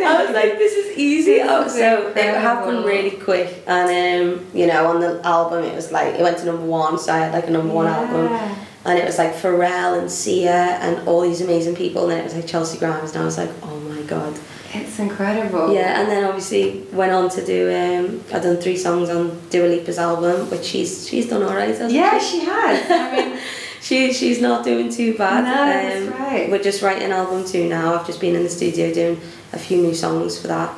[0.06, 1.40] I was like, this is easy.
[1.42, 3.64] Oh, so it happened really quick.
[3.66, 6.98] And, um, you know, on the album, it was like, it went to number one.
[6.98, 8.56] So I had like a number one album
[8.86, 12.24] and it was like Pharrell and Sia and all these amazing people and then it
[12.24, 14.38] was like Chelcee Grimes and I was like oh my god
[14.80, 15.72] it's incredible.
[15.72, 17.70] Yeah, and then obviously went on to do.
[17.70, 21.76] Um, I've done three songs on Dua Lipa's album, which she's she's done alright.
[21.90, 22.40] Yeah, she?
[22.40, 22.90] she has.
[22.90, 23.38] I mean,
[23.80, 25.44] she she's not doing too bad.
[25.44, 26.50] No, um, that's right.
[26.50, 27.94] We're just writing album two now.
[27.94, 29.20] I've just been in the studio doing
[29.52, 30.74] a few new songs for that.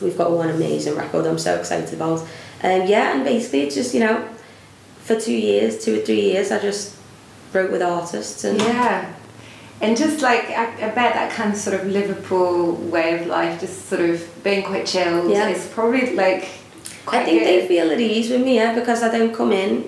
[0.00, 1.26] We've got one amazing record.
[1.26, 2.20] I'm so excited about.
[2.62, 4.28] Um, yeah, and basically it's just you know,
[4.98, 6.96] for two years, two or three years, I just
[7.52, 9.14] wrote with artists and yeah
[9.84, 13.86] and just like I, bet that kind of sort of Liverpool way of life, just
[13.88, 15.48] sort of being quite chilled, yeah.
[15.48, 16.48] is probably like.
[17.06, 17.46] I think good.
[17.46, 19.84] they feel at ease with me, yeah, because I don't come in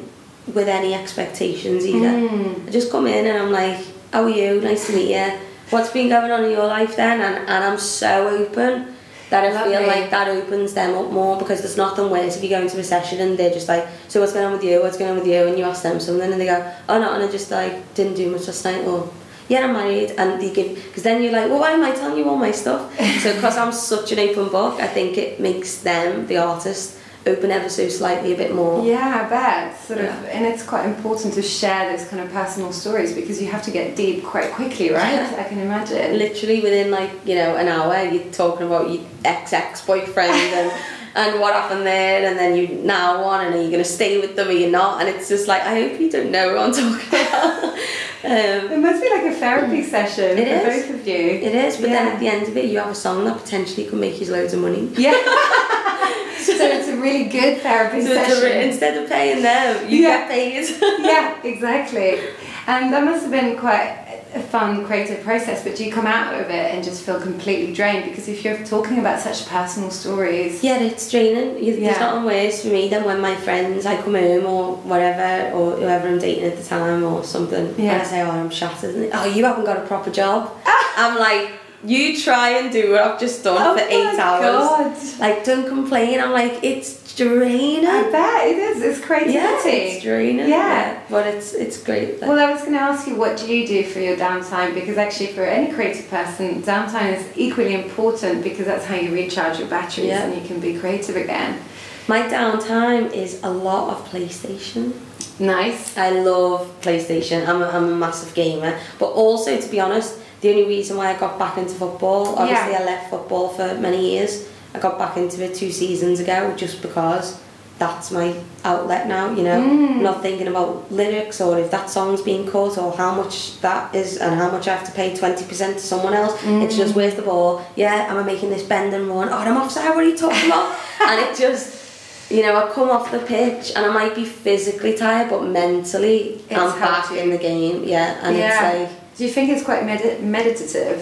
[0.53, 2.09] with any expectations either.
[2.09, 2.69] Mm.
[2.69, 3.79] I just come in and I'm like,
[4.13, 4.61] "How are you?
[4.61, 5.39] Nice to meet you.
[5.71, 8.97] What's been going on in your life then?" And and I'm so open
[9.31, 9.75] that I Lovely.
[9.75, 12.79] feel like that opens them up more because there's nothing worse if you go into
[12.79, 14.81] a session and they're just like, so what's going on with you?
[14.81, 15.49] What's going on with you?
[15.49, 18.15] And you ask them something and they go, oh no, and I just like didn't
[18.15, 19.11] do much last night or
[19.49, 22.19] yeah, I'm married, and they give because then you're like, well, why am I telling
[22.19, 22.93] you all my stuff?
[23.23, 27.51] so because I'm such an open book, I think it makes them, the artist, open
[27.51, 28.85] ever so slightly a bit more.
[28.85, 29.81] Yeah, I bet.
[29.81, 30.17] Sort yeah.
[30.17, 33.63] of, and it's quite important to share those kind of personal stories because you have
[33.65, 35.15] to get deep quite quickly, right?
[35.15, 35.37] Yeah.
[35.45, 36.19] I can imagine.
[36.19, 40.73] Literally within like you know an hour, you're talking about your ex ex boyfriend and.
[41.17, 44.21] And what happened there, and then you now want, and are you going to stay
[44.21, 45.01] with them or you're not?
[45.01, 47.79] And it's just like, I hope you don't know what I'm talking about.
[48.25, 50.87] Um, it must be like a therapy session it for is.
[50.87, 51.15] both of you.
[51.15, 52.05] It is, but yeah.
[52.05, 54.29] then at the end of it, you have a song that potentially could make you
[54.33, 54.91] loads of money.
[54.99, 55.13] Yeah.
[56.43, 58.51] so it's a really good therapy so session.
[58.69, 60.27] Instead of paying them, you yeah.
[60.27, 60.77] get paid.
[61.05, 62.19] yeah, exactly.
[62.67, 64.06] And that must have been quite
[64.37, 67.73] a fun creative process, but do you come out of it and just feel completely
[67.75, 68.05] drained?
[68.05, 70.63] Because if you're talking about such personal stories.
[70.63, 71.55] Yeah, it's draining.
[71.55, 71.99] There's yeah.
[71.99, 76.09] nothing worse for me than when my friends, I come home or whatever, or whoever
[76.09, 77.93] I'm dating at the time or something, yeah.
[77.93, 79.11] and I say, oh, I'm shattered.
[79.13, 80.53] Oh, you haven't got a proper job.
[80.97, 81.53] I'm like,
[81.87, 84.43] you try and do what I've just done oh for eight hours.
[84.43, 85.21] God.
[85.21, 86.21] Like, don't complain.
[86.21, 87.87] I'm like, it's draining.
[87.87, 88.83] I bet it is.
[88.83, 89.39] It's creativity.
[89.39, 90.39] Yeah, it's draining.
[90.41, 90.47] Yeah.
[90.47, 91.03] yeah.
[91.09, 92.21] but it's it's great.
[92.21, 94.75] Well, I was going to ask you, what do you do for your downtime?
[94.75, 99.59] Because actually, for any creative person, downtime is equally important because that's how you recharge
[99.59, 100.25] your batteries yeah.
[100.25, 101.61] and you can be creative again.
[102.09, 104.93] My downtime is a lot of PlayStation.
[105.41, 105.97] Nice.
[105.99, 107.47] I love PlayStation.
[107.49, 111.15] I'm a, I'm a massive gamer, but also to be honest, the only reason why
[111.15, 112.81] I got back into football, obviously yeah.
[112.81, 116.83] I left football for many years I got back into it two seasons ago just
[116.83, 117.41] because
[117.79, 118.35] that's my
[118.65, 119.61] outlet now, you know.
[119.61, 120.01] Mm.
[120.01, 124.19] not thinking about lyrics or if that song's being cut or how much that is
[124.19, 126.39] and how much I have to pay 20% to someone else.
[126.43, 126.63] Mm.
[126.63, 127.65] It's just, where's the ball?
[127.75, 129.29] Yeah, am I making this bend and run?
[129.31, 130.79] Oh, I'm offside, what are you talking about?
[131.01, 134.95] and it just, you know, I come off the pitch and I might be physically
[134.95, 138.21] tired, but mentally it's I'm back in the game, yeah.
[138.23, 138.73] And yeah.
[138.73, 139.06] it's like.
[139.17, 141.01] Do you think it's quite med- meditative?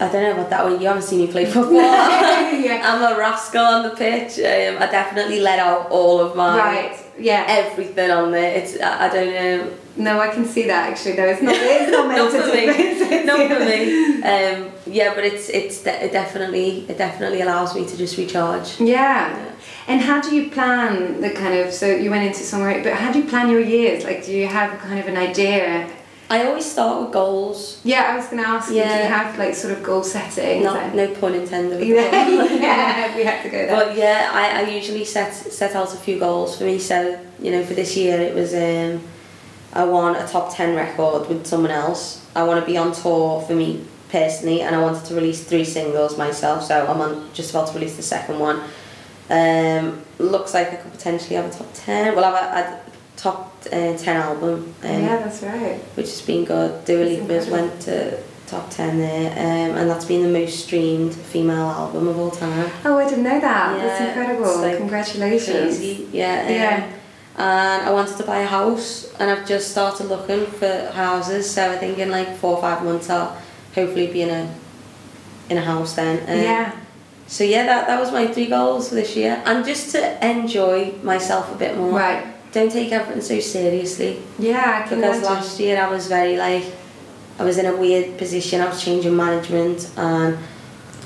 [0.00, 0.80] I don't know about that one.
[0.80, 1.72] You haven't seen me play football.
[1.74, 2.82] yeah.
[2.84, 4.38] I'm a rascal on the pitch.
[4.38, 7.04] Um, I definitely let out all of my right.
[7.18, 7.44] Yeah.
[7.48, 8.56] Everything on there.
[8.56, 9.72] It's I, I don't know.
[9.96, 11.16] No, I can see that actually.
[11.16, 11.54] No, it's not.
[11.56, 13.24] It's not not for me.
[13.24, 14.22] not for me.
[14.22, 18.80] Um, yeah, but it's it's de- it definitely it definitely allows me to just recharge.
[18.80, 18.86] Yeah.
[18.86, 19.52] yeah.
[19.88, 23.10] And how do you plan the kind of so you went into somewhere, but how
[23.10, 24.04] do you plan your years?
[24.04, 25.90] Like, do you have kind of an idea
[26.30, 27.80] I always start with goals.
[27.84, 30.62] Yeah, I was going to ask you, do you have like sort of goal setting?
[30.62, 31.80] Not, no pun intended.
[31.86, 33.74] yeah, we had to go there.
[33.74, 36.78] But yeah, I, I usually set set out a few goals for me.
[36.78, 39.02] So you know, for this year it was um,
[39.72, 42.26] I want a top ten record with someone else.
[42.36, 45.64] I want to be on tour for me personally, and I wanted to release three
[45.64, 46.64] singles myself.
[46.64, 48.60] So I'm on just about to release the second one.
[49.30, 52.14] Um, looks like I could potentially have a top ten.
[52.14, 52.87] Well, I've a
[53.18, 54.74] top uh, ten album.
[54.82, 55.80] Um, yeah, that's right.
[55.96, 56.84] which has been good.
[56.86, 61.68] Dua Lipa's went to top 10 there um, and that's been the most streamed female
[61.68, 62.70] album of all time.
[62.84, 63.76] Oh, I didn't know that.
[63.76, 64.62] that's incredible.
[64.62, 65.76] like Congratulations.
[65.76, 66.44] Crazy, yeah.
[66.46, 66.92] um, Yeah.
[67.36, 71.70] And I wanted to buy a house and I've just started looking for houses so
[71.70, 73.36] I think in like four or five months I'll
[73.74, 74.54] hopefully be in a
[75.50, 76.18] in a house then.
[76.28, 76.72] Um, yeah.
[77.26, 80.92] So yeah, that, that was my three goals for this year and just to enjoy
[81.02, 81.90] myself a bit more.
[81.98, 82.26] Right.
[82.52, 84.22] Don't take everything so seriously.
[84.38, 85.34] Yeah, I can because imagine.
[85.34, 86.64] last year I was very like
[87.38, 88.60] I was in a weird position.
[88.60, 90.38] I was changing management and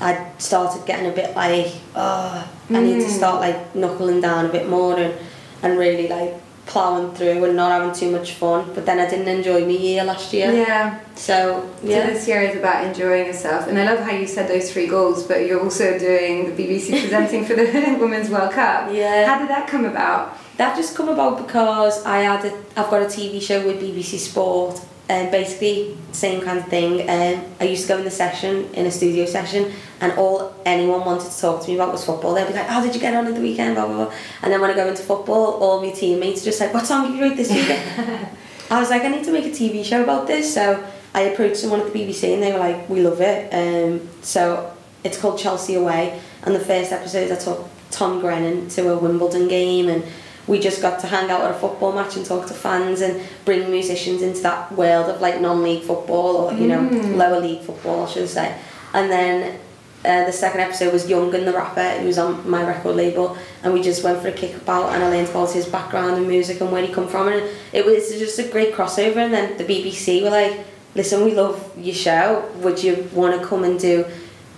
[0.01, 3.17] I started getting a bit like oh I need to Mm.
[3.17, 5.13] start like knuckling down a bit more and
[5.61, 6.33] and really like
[6.65, 8.71] plowing through and not having too much fun.
[8.73, 10.49] But then I didn't enjoy my year last year.
[10.51, 10.99] Yeah.
[11.15, 12.07] So yeah.
[12.07, 14.87] So this year is about enjoying yourself, and I love how you said those three
[14.87, 15.23] goals.
[15.23, 18.91] But you're also doing the BBC presenting for the Women's World Cup.
[18.93, 19.25] Yeah.
[19.27, 20.37] How did that come about?
[20.57, 24.19] That just come about because I had a, I've got a TV show with BBC
[24.19, 24.79] Sport
[25.09, 27.01] and basically same kind of thing.
[27.09, 31.01] Um, I used to go in the session in a studio session and all anyone
[31.05, 32.33] wanted to talk to me about was football.
[32.33, 34.13] They'd be like, "How did you get on at the weekend?" Blah blah blah.
[34.41, 37.07] And then when I go into football, all my teammates are just like, "What song
[37.07, 38.29] did you write this weekend?"
[38.71, 40.83] I was like, "I need to make a TV show about this." So
[41.13, 44.71] I approached someone at the BBC and they were like, "We love it." Um, so
[45.03, 49.47] it's called Chelcee Away, and the first episode I took Tom Grennan to a Wimbledon
[49.47, 50.03] game and
[50.47, 53.21] we just got to hang out at a football match and talk to fans and
[53.45, 57.15] bring musicians into that world of like non-league football or you know Mm.
[57.15, 58.53] lower league football I should say
[58.93, 59.59] and then
[60.05, 63.73] uh, the second episode was Yungen the rapper he was on my record label and
[63.73, 66.59] we just went for a kick about and I learned about his background and music
[66.59, 67.41] and where he come from and
[67.71, 70.59] it was just a great crossover and then the BBC were like
[70.93, 74.05] listen we love your show would you want to come and do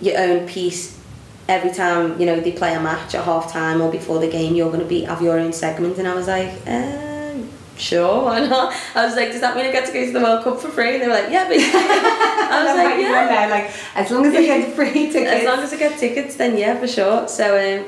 [0.00, 0.98] your own piece
[1.48, 4.54] every time you know they play a match at half time or before the game
[4.54, 5.98] you're going to be have your own segment.
[5.98, 8.74] And I was like um, sure why not?
[8.94, 10.68] I was like does that mean I get to go to the World Cup for
[10.68, 10.94] free?
[10.94, 11.80] And they were like yeah basically.
[11.80, 13.48] I was like yeah.
[13.50, 15.32] Like as long as I get free tickets.
[15.32, 17.28] as long as I get tickets then yeah for sure.
[17.28, 17.86] So um,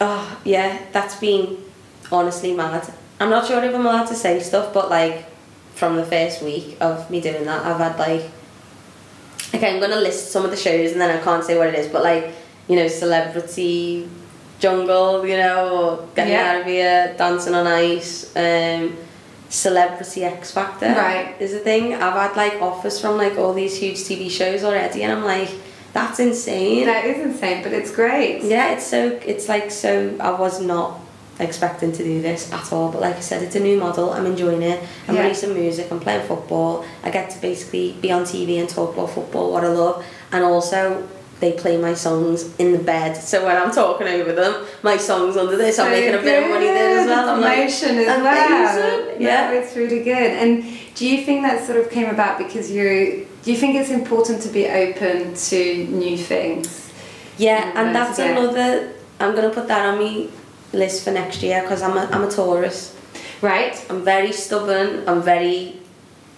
[0.00, 1.58] oh yeah that's been
[2.10, 2.92] honestly mad.
[3.20, 5.26] I'm not sure if I'm allowed to say stuff but like
[5.74, 8.30] from the first week of me doing that I've had like
[9.54, 11.74] okay I'm gonna list some of the shows and then I can't say what it
[11.74, 12.32] is but like
[12.68, 14.08] you know celebrity
[14.58, 16.50] jungle you know or getting Yeah.
[16.52, 18.96] out of here dancing on ice um
[19.50, 21.34] celebrity X Factor Right.
[21.38, 25.02] is a thing I've had like offers from like all these huge TV shows already
[25.02, 25.50] and I'm like
[25.92, 28.42] that's insane that is insane, but it's great.
[28.42, 31.00] yeah it's so it's like so I was not
[31.40, 34.26] expecting to do this at all but like I said it's a new model I'm
[34.26, 35.22] enjoying it I'm Yeah.
[35.22, 39.10] releasing music I'm playing football I get to basically be on TV and talk about
[39.10, 41.06] football what I love and also
[41.44, 44.52] they play my songs in the bed so when I'm talking over them
[44.90, 47.40] my songs under this I'm So making a bit of money there as well I'm
[47.40, 49.00] like Promotion as well.
[49.00, 49.22] amazing.
[49.22, 50.30] yeah No, it's really good.
[50.42, 50.50] And
[50.98, 52.86] do you think that sort of came about because you
[53.44, 55.58] do you think it's important to be open to
[56.02, 56.66] new things?
[57.36, 58.30] Yeah, and that's yeah.
[58.32, 58.68] another.
[59.20, 60.12] I'm gonna put that on my
[60.72, 62.78] list for next year because I'm a, I'm a Taurus.
[63.42, 63.74] Right?
[63.90, 64.88] I'm very stubborn.
[65.08, 65.58] I'm very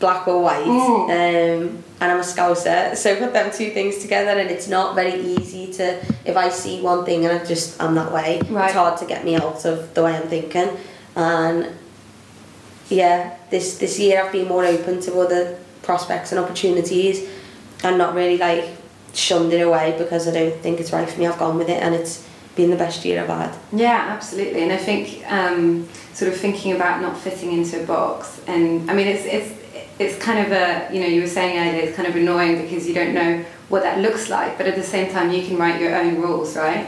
[0.00, 1.10] black or white, Mm.
[1.18, 2.94] um, and I'm a Scouser.
[2.96, 5.98] So put them two things together, and it's not very easy to.
[6.24, 8.66] If I see one thing and I just I'm that way, Right.
[8.66, 10.70] it's hard to get me out of the way I'm thinking.
[11.16, 11.72] And
[12.88, 17.28] yeah, this this year I've been more open to other prospects and opportunities,
[17.82, 18.64] and not really like
[19.14, 21.26] shunned it away because I don't think it's right for me.
[21.26, 23.54] I've gone with it, and it's been the best year I've had.
[23.72, 24.62] Yeah, absolutely.
[24.62, 28.94] And I think um, sort of thinking about not fitting into a box, and I
[28.94, 29.55] mean, it's it's
[29.98, 32.86] it's kind of a you know you were saying earlier, it's kind of annoying because
[32.86, 35.80] you don't know what that looks like, but at the same time you can write
[35.80, 36.86] your own rules, right?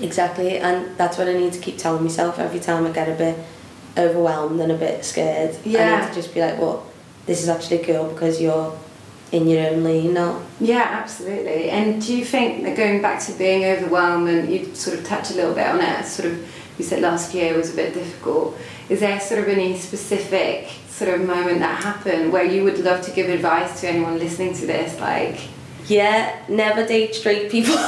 [0.00, 3.14] Exactly, and that's what I need to keep telling myself every time I get a
[3.14, 3.38] bit
[3.98, 5.56] overwhelmed and a bit scared.
[5.64, 5.96] yeah.
[5.96, 6.86] I need to just be like, well,
[7.26, 8.76] this is actually cool because you're
[9.32, 10.42] in your own lane now.
[10.60, 11.70] Yeah, absolutely.
[11.70, 15.32] And do you think that going back to being overwhelmed, and you sort of touched
[15.32, 16.38] a little bit on it, sort of
[16.78, 18.56] you said last year was a bit difficult.
[18.88, 20.68] Is there sort of any specific
[21.00, 24.52] sort of moment that happened where you would love to give advice to anyone listening
[24.54, 25.00] to this?
[25.00, 25.38] Like,
[25.86, 27.74] Yeah, never date straight people.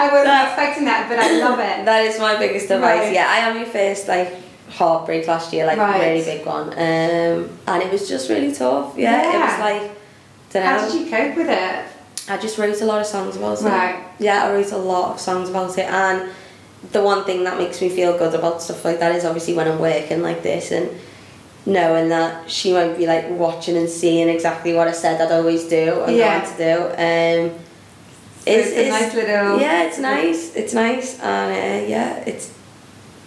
[0.00, 1.84] I wasn't That- expecting that, but I love it.
[1.84, 3.00] that is my biggest advice.
[3.04, 3.12] Right.
[3.12, 4.34] Yeah, I am your first like
[4.70, 6.00] heartbreak last year, like Right.
[6.00, 8.94] really big one, um, and it was just really tough.
[8.96, 9.82] Yeah, it was like,
[10.52, 10.70] don't know.
[10.70, 11.84] How did you cope with it?
[12.30, 13.64] I just wrote a lot of songs about it.
[13.64, 13.96] Right.
[14.18, 16.30] Yeah, I wrote a lot of songs about it, and
[16.92, 19.68] the one thing that makes me feel good about stuff like that is obviously when
[19.68, 20.88] I'm working like this and
[21.66, 25.64] knowing that she won't be like watching and seeing exactly what I said I'd always
[25.64, 26.38] do and Yeah.
[26.38, 26.74] want to do.
[27.50, 27.58] Um,
[28.44, 30.52] So it's a nice little- yeah, it's nice.
[30.56, 32.50] It's nice, and uh, yeah, it's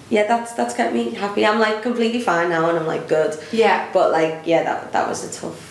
[0.09, 1.45] yeah, that's that's kept me happy.
[1.45, 3.37] I'm like completely fine now, and I'm like good.
[3.51, 3.85] Yeah.
[3.93, 5.70] But like, yeah, that that was a tough,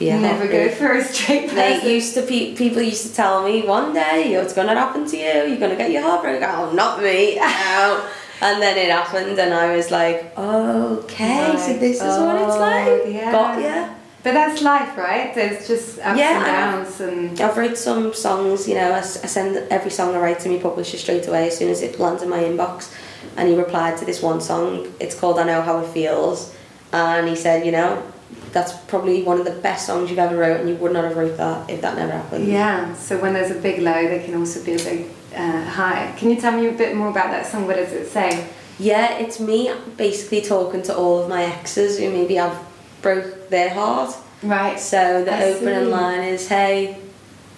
[0.00, 0.18] year.
[0.18, 1.56] Never go for a straight person.
[1.84, 5.16] They used to pe- people used to tell me one day it's gonna happen to
[5.16, 5.32] you.
[5.48, 6.48] You're gonna get your heart broken.
[6.50, 7.38] Oh, not me.
[7.40, 8.06] No.
[8.42, 12.60] and then it happened, and I was like, okay, so this is what it's Oh,
[12.60, 13.14] like.
[13.14, 13.32] yeah.
[13.32, 13.88] Got ya.
[14.22, 15.34] But that's life, right?
[15.34, 16.50] There's just ups Yeah, and I
[16.82, 18.66] downs and I've read some songs.
[18.68, 21.68] You know, I send every song I write to my publisher straight away as soon
[21.70, 22.90] as it lands in my inbox.
[23.36, 24.92] And he replied to this one song.
[24.98, 26.54] It's called "I Know How It Feels,"
[26.92, 28.02] and he said, you know.
[28.52, 31.16] That's probably one of the best songs you've ever wrote, and you would not have
[31.16, 32.46] wrote that if that never happened.
[32.46, 32.94] yeah.
[32.94, 36.14] So when there's a big low, there can also be a big uh, high.
[36.16, 37.66] Can you tell me a bit more about that song?
[37.66, 38.48] What does it say?
[38.78, 42.58] Yeah, it's me basically talking to all of my exes who maybe I've
[43.02, 44.14] broke their heart.
[44.42, 44.78] Right.
[44.78, 45.90] So the I opening see.
[45.90, 46.98] line is, "Hey,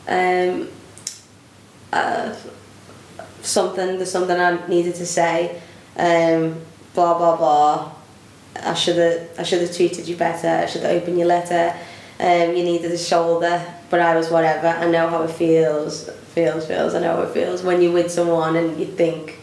[0.08, 0.68] um,
[1.92, 2.34] uh,
[3.42, 3.96] something.
[3.96, 5.60] There's something I needed to say.
[5.96, 6.60] Um,
[6.94, 7.92] blah blah blah.
[8.66, 9.28] I should have.
[9.38, 10.48] I should have treated you better.
[10.48, 11.74] I should have opened your letter.
[12.18, 14.68] Um, you needed a shoulder, but I was whatever.
[14.68, 16.08] I know how it feels.
[16.34, 16.94] Feels feels.
[16.94, 19.40] I know how it feels when you're with someone and you think."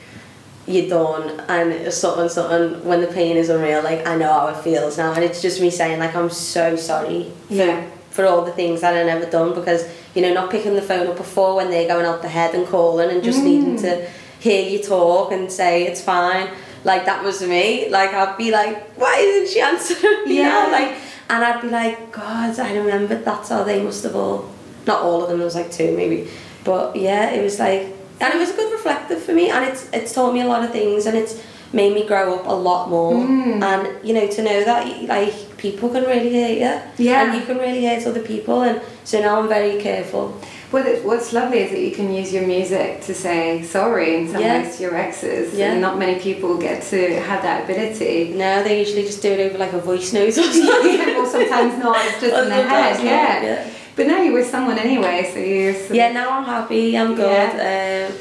[0.66, 4.56] you're done and something something when the pain is unreal like I know how it
[4.64, 7.86] feels now and it's just me saying like I'm so sorry for, Yeah.
[8.12, 9.84] for all the things that I never done because
[10.16, 12.66] you know not picking the phone up before when they're going out the head and
[12.66, 14.08] calling and just needing to
[14.40, 16.48] hear you talk and say it's fine
[16.84, 20.68] like that was me like I'd be like why isn't she answering me Yeah.
[20.72, 20.98] like
[21.30, 24.50] and I'd be like God I remember that's how they must have all
[24.86, 26.30] not all of them there was like two maybe
[26.64, 27.82] but yeah it was like
[28.22, 30.64] and it was a good reflective for me and it's it's taught me a lot
[30.64, 33.64] of things and it's made me grow up a lot more Mm.
[33.64, 34.84] and you know to know that
[35.16, 36.58] like people can really hurt
[37.00, 37.24] you Yeah.
[37.24, 40.40] and you can really hurt other people and so now I'm very careful
[40.74, 44.28] Well, it- what's lovely is that you can use your music to say sorry in
[44.32, 44.64] some Yeah.
[44.64, 45.54] ways to your exes.
[45.54, 45.72] Yeah.
[45.74, 47.00] And not many people get to
[47.30, 48.34] have that ability.
[48.36, 51.74] no they usually just do it over like a voice note or something or sometimes
[51.84, 53.44] not, it's just in their head, not, yeah.
[53.44, 53.68] yeah.
[53.96, 57.52] But now you're with someone anyway, so you're sort yeah now I'm happy I'm good
[57.72, 58.12] um,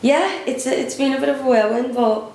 [0.00, 2.32] yeah it's a, it's been a bit of a whirlwind but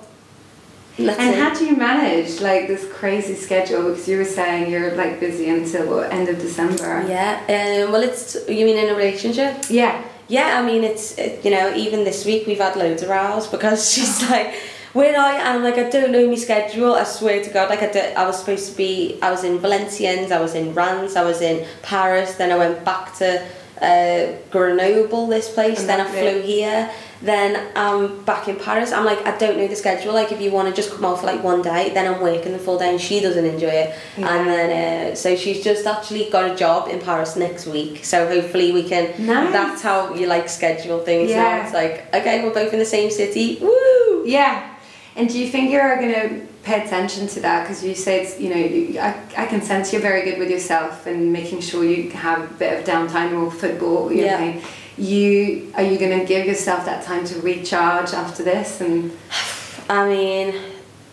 [0.98, 3.90] And how do you manage like this crazy schedule?
[3.90, 7.04] Because you were saying you're like busy until what, end of December.
[7.08, 10.04] yeah um, well it's you mean in a relationship Yeah.
[10.26, 13.46] Yeah, I mean, it's, it, you know, even this week we've had loads of rows
[13.46, 14.54] because she's like,
[14.94, 15.38] where are you?
[15.38, 16.94] And I'm like, I don't know my schedule.
[16.94, 19.58] I swear to God, like I, did, I was supposed to be, I was in
[19.58, 23.46] Valenciennes, I was in Reims, I was in Paris, then I went back to
[23.84, 26.44] uh, Grenoble, this place, And then I flew it.
[26.44, 26.90] here,
[27.22, 28.92] then I'm back in Paris.
[28.92, 30.12] I'm like, I don't know the schedule.
[30.14, 32.52] Like, if you want to just come out for like one day, then I'm working
[32.52, 33.94] the full day and she doesn't enjoy it.
[34.18, 34.34] Yeah.
[34.34, 34.68] And then,
[35.12, 38.04] uh, so she's just actually got a job in Paris next week.
[38.04, 39.52] So hopefully we can, Nice.
[39.52, 41.42] that's how you like schedule things Yeah.
[41.42, 41.64] now.
[41.64, 43.58] It's like, okay, we're both in the same city.
[43.60, 44.24] Woo!
[44.26, 44.70] Yeah.
[45.16, 47.62] And do you think you're going to pay attention to that?
[47.62, 51.32] Because you said, you know, I, I can sense you're very good with yourself and
[51.32, 54.10] making sure you have a bit of downtime or football.
[54.12, 54.40] You Yeah.
[54.54, 54.60] know,
[54.96, 58.80] you are you going to give yourself that time to recharge after this?
[58.80, 59.12] And
[59.90, 60.54] I mean,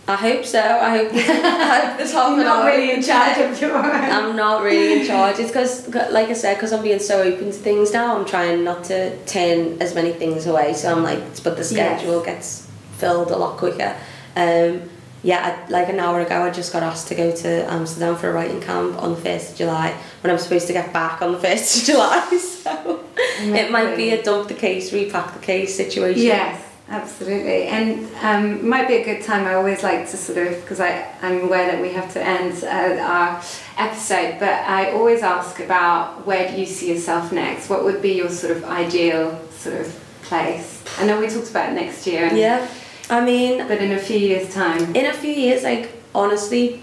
[0.08, 0.60] I hope so.
[0.60, 3.76] I hope this, I hope this half you're not really in charge of your.
[3.76, 5.39] I'm not really in charge.
[5.39, 8.64] It's because, like I said, because I'm being so open to things now, I'm trying
[8.64, 10.74] not to turn as many things away.
[10.74, 11.70] So I'm like, but the Yes.
[11.70, 13.95] schedule gets filled a lot quicker.
[14.36, 14.84] Um,
[15.24, 18.30] yeah, I, like an hour ago, I just got asked to go to Amsterdam for
[18.30, 21.34] a writing camp on the 1st of July when I'm supposed to get back on
[21.34, 22.38] the 1st of July.
[22.38, 23.03] So
[23.39, 26.24] it might be a dump the case, repack the case situation.
[26.24, 27.63] Yes, absolutely.
[27.65, 29.45] And um, might be a good time.
[29.45, 33.01] I always like to sort of, because I'm aware that we have to end uh,
[33.01, 33.41] our
[33.78, 37.69] episode, but I always ask about where do you see yourself next?
[37.69, 39.88] What would be your sort of ideal sort of
[40.24, 40.84] place?
[40.99, 42.67] I know we talked about next year, and- Yeah.
[43.12, 44.95] I mean, but in a few years' time.
[44.95, 46.82] in a few years, like honestly,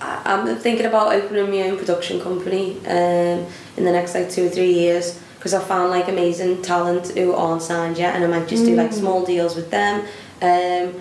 [0.00, 3.46] I'm thinking about opening my own production company um,
[3.78, 7.32] in the next like two or three years because I found like amazing talent who
[7.32, 9.00] aren't signed yet, and I might just do like Mm.
[9.02, 9.94] small deals with them.
[10.42, 11.00] Um,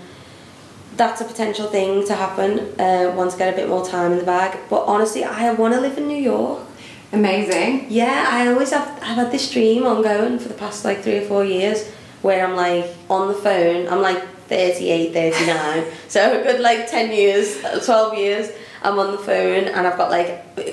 [0.96, 4.20] that's a potential thing to happen uh, once I get a bit more time in
[4.20, 4.58] the bag.
[4.70, 6.60] But honestly, I want to live in New York.
[7.12, 7.88] Amazing.
[7.90, 11.26] Yeah, I always have I've had this dream ongoing for the past like three or
[11.32, 11.80] four years
[12.22, 15.86] where I'm like on the phone, I'm like 38, 39.
[16.08, 18.52] so a good like 10 years, uh, 12 years.
[18.84, 20.30] I'm on the phone and I've got like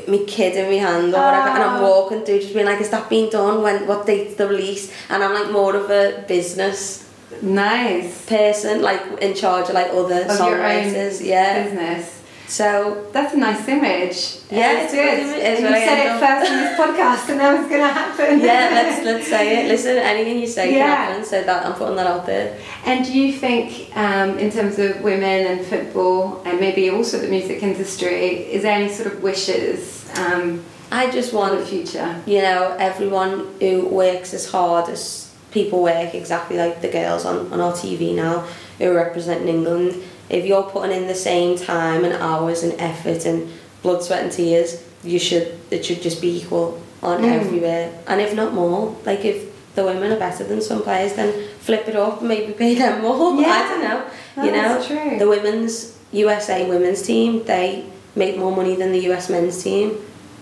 [0.06, 1.90] my kid in my hand or whatever, and I'm Oh.
[1.90, 3.62] walking through just being like, is that being done?
[3.62, 4.92] When what date's the release?
[5.08, 7.08] And I'm like more of a business
[7.40, 8.26] Nice.
[8.26, 11.24] person, like in charge of like other Of songwriters.
[11.24, 11.62] Yeah.
[11.64, 12.21] business.
[12.52, 14.18] So That's a nice image.
[14.50, 15.16] Yeah, It's it's good.
[15.16, 15.42] good image.
[15.42, 18.40] It's and you said it first in this podcast, and now it's going to happen.
[18.40, 19.68] yeah, let's let's say it.
[19.68, 20.86] Listen, anything you say Yeah.
[20.96, 21.24] can happen.
[21.24, 22.58] So that I'm putting that out there.
[22.84, 27.28] And do you think, um, in terms of women and football, and maybe also the
[27.28, 28.18] music industry,
[28.56, 32.20] is there any sort of wishes um, I just want the future?
[32.26, 37.50] you know, everyone who works as hard as people work, exactly like the girls on,
[37.50, 38.44] on our TV now
[38.78, 43.24] who are representing England, if you're putting in the same time and hours and effort
[43.26, 43.50] and
[43.82, 47.32] blood, sweat and tears, you should it should just be equal on Mm.
[47.40, 47.90] everywhere.
[48.06, 49.36] And if not more, like if
[49.74, 53.34] the women are better than some players, then flip it up, maybe pay them more.
[53.40, 53.48] Yeah.
[53.50, 54.02] I don't know.
[54.36, 55.18] No, you know, true.
[55.18, 59.96] the women's USA women's team, they make more money than the US men's team.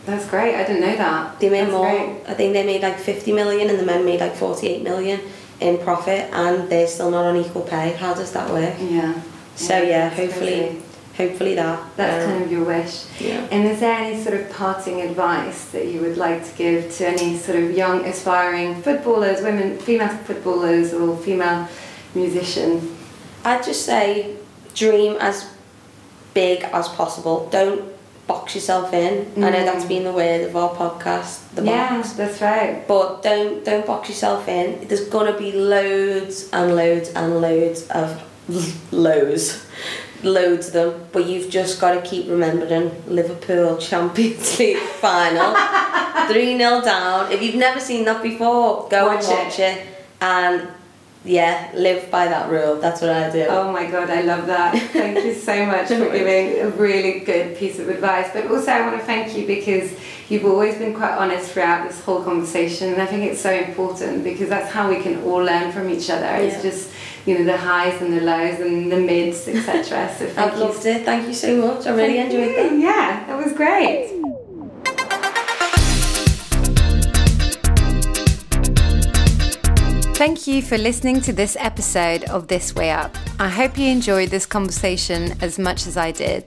[0.07, 0.55] That's great.
[0.57, 1.39] I didn't know that.
[1.41, 1.89] They made That's more.
[1.91, 2.11] great.
[2.29, 5.21] I think they made like 50 million and the men made like 48 million
[5.61, 7.93] in profit and they're still not on equal pay.
[7.93, 8.75] How does that work?
[8.81, 9.15] Yeah.
[9.61, 10.81] So yeah, that's hopefully,
[11.17, 11.97] hopefully that.
[11.97, 13.05] That's um, kind of your wish.
[13.21, 13.47] yeah.
[13.51, 17.09] And is there any sort of parting advice that you would like to give to
[17.09, 21.69] any sort of young aspiring footballers, women, female footballers, or female
[22.15, 22.91] musicians?
[23.45, 24.37] I'd just say
[24.75, 25.51] dream as
[26.33, 27.49] big as possible.
[27.51, 27.85] Don't
[28.27, 29.27] box yourself in.
[29.43, 32.13] I know that's been the word of our podcast, the yeah, box.
[32.13, 32.87] that's right.
[32.87, 34.87] But don't don't box yourself in.
[34.87, 38.23] There's gonna be loads and loads and loads of
[38.93, 39.67] loads,
[40.23, 41.07] loads of them.
[41.13, 45.55] But you've just got to keep remembering Liverpool Champions League final,
[46.29, 47.31] three 0 down.
[47.33, 49.87] If you've never seen that before, go Watch and watch it.
[50.21, 50.69] and
[51.23, 52.77] yeah, live by that rule.
[52.81, 53.45] That's what I do.
[53.51, 54.75] Oh my god, I love that.
[54.91, 58.31] Thank you so much for giving a really good piece of advice.
[58.33, 59.93] But also, I want to thank you because
[60.31, 64.25] you've always been quite honest throughout this whole conversation, and I think it's so important
[64.25, 66.25] because that's how we can all learn from each other.
[66.37, 66.91] It's just
[67.27, 70.15] you know the highs and the lows and the mids, etc.
[70.19, 70.65] So thank I've you.
[70.65, 71.05] loved it.
[71.05, 71.87] Thank you so much.
[71.87, 72.57] I really Thank enjoyed you.
[72.57, 72.79] that.
[72.79, 74.17] Yeah, that was great.
[80.21, 83.17] Thank you for listening to this episode of This Way Up.
[83.39, 86.45] I hope you enjoyed this conversation as much as I did.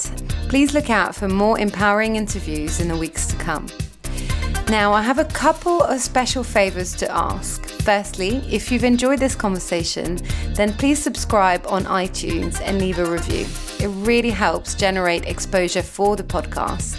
[0.47, 3.67] Please look out for more empowering interviews in the weeks to come.
[4.69, 7.65] Now, I have a couple of special favors to ask.
[7.65, 10.19] Firstly, if you've enjoyed this conversation,
[10.55, 13.45] then please subscribe on iTunes and leave a review.
[13.79, 16.97] It really helps generate exposure for the podcast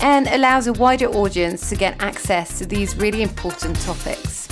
[0.00, 4.48] and allows a wider audience to get access to these really important topics.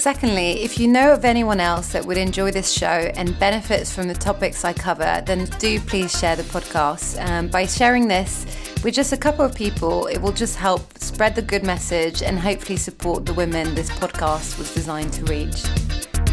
[0.00, 4.08] Secondly, if you know of anyone else that would enjoy this show and benefits from
[4.08, 7.22] the topics I cover, then do please share the podcast.
[7.28, 8.46] Um, by sharing this
[8.82, 12.38] with just a couple of people, it will just help spread the good message and
[12.38, 15.62] hopefully support the women this podcast was designed to reach.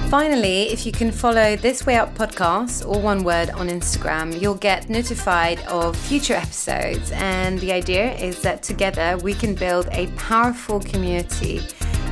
[0.09, 4.55] Finally, if you can follow This Way Up podcast, or one word, on Instagram, you'll
[4.55, 7.11] get notified of future episodes.
[7.11, 11.61] And the idea is that together we can build a powerful community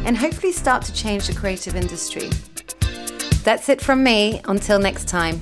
[0.04, 2.30] and hopefully start to change the creative industry.
[3.46, 4.42] That's it from me.
[4.46, 5.40] Until next time.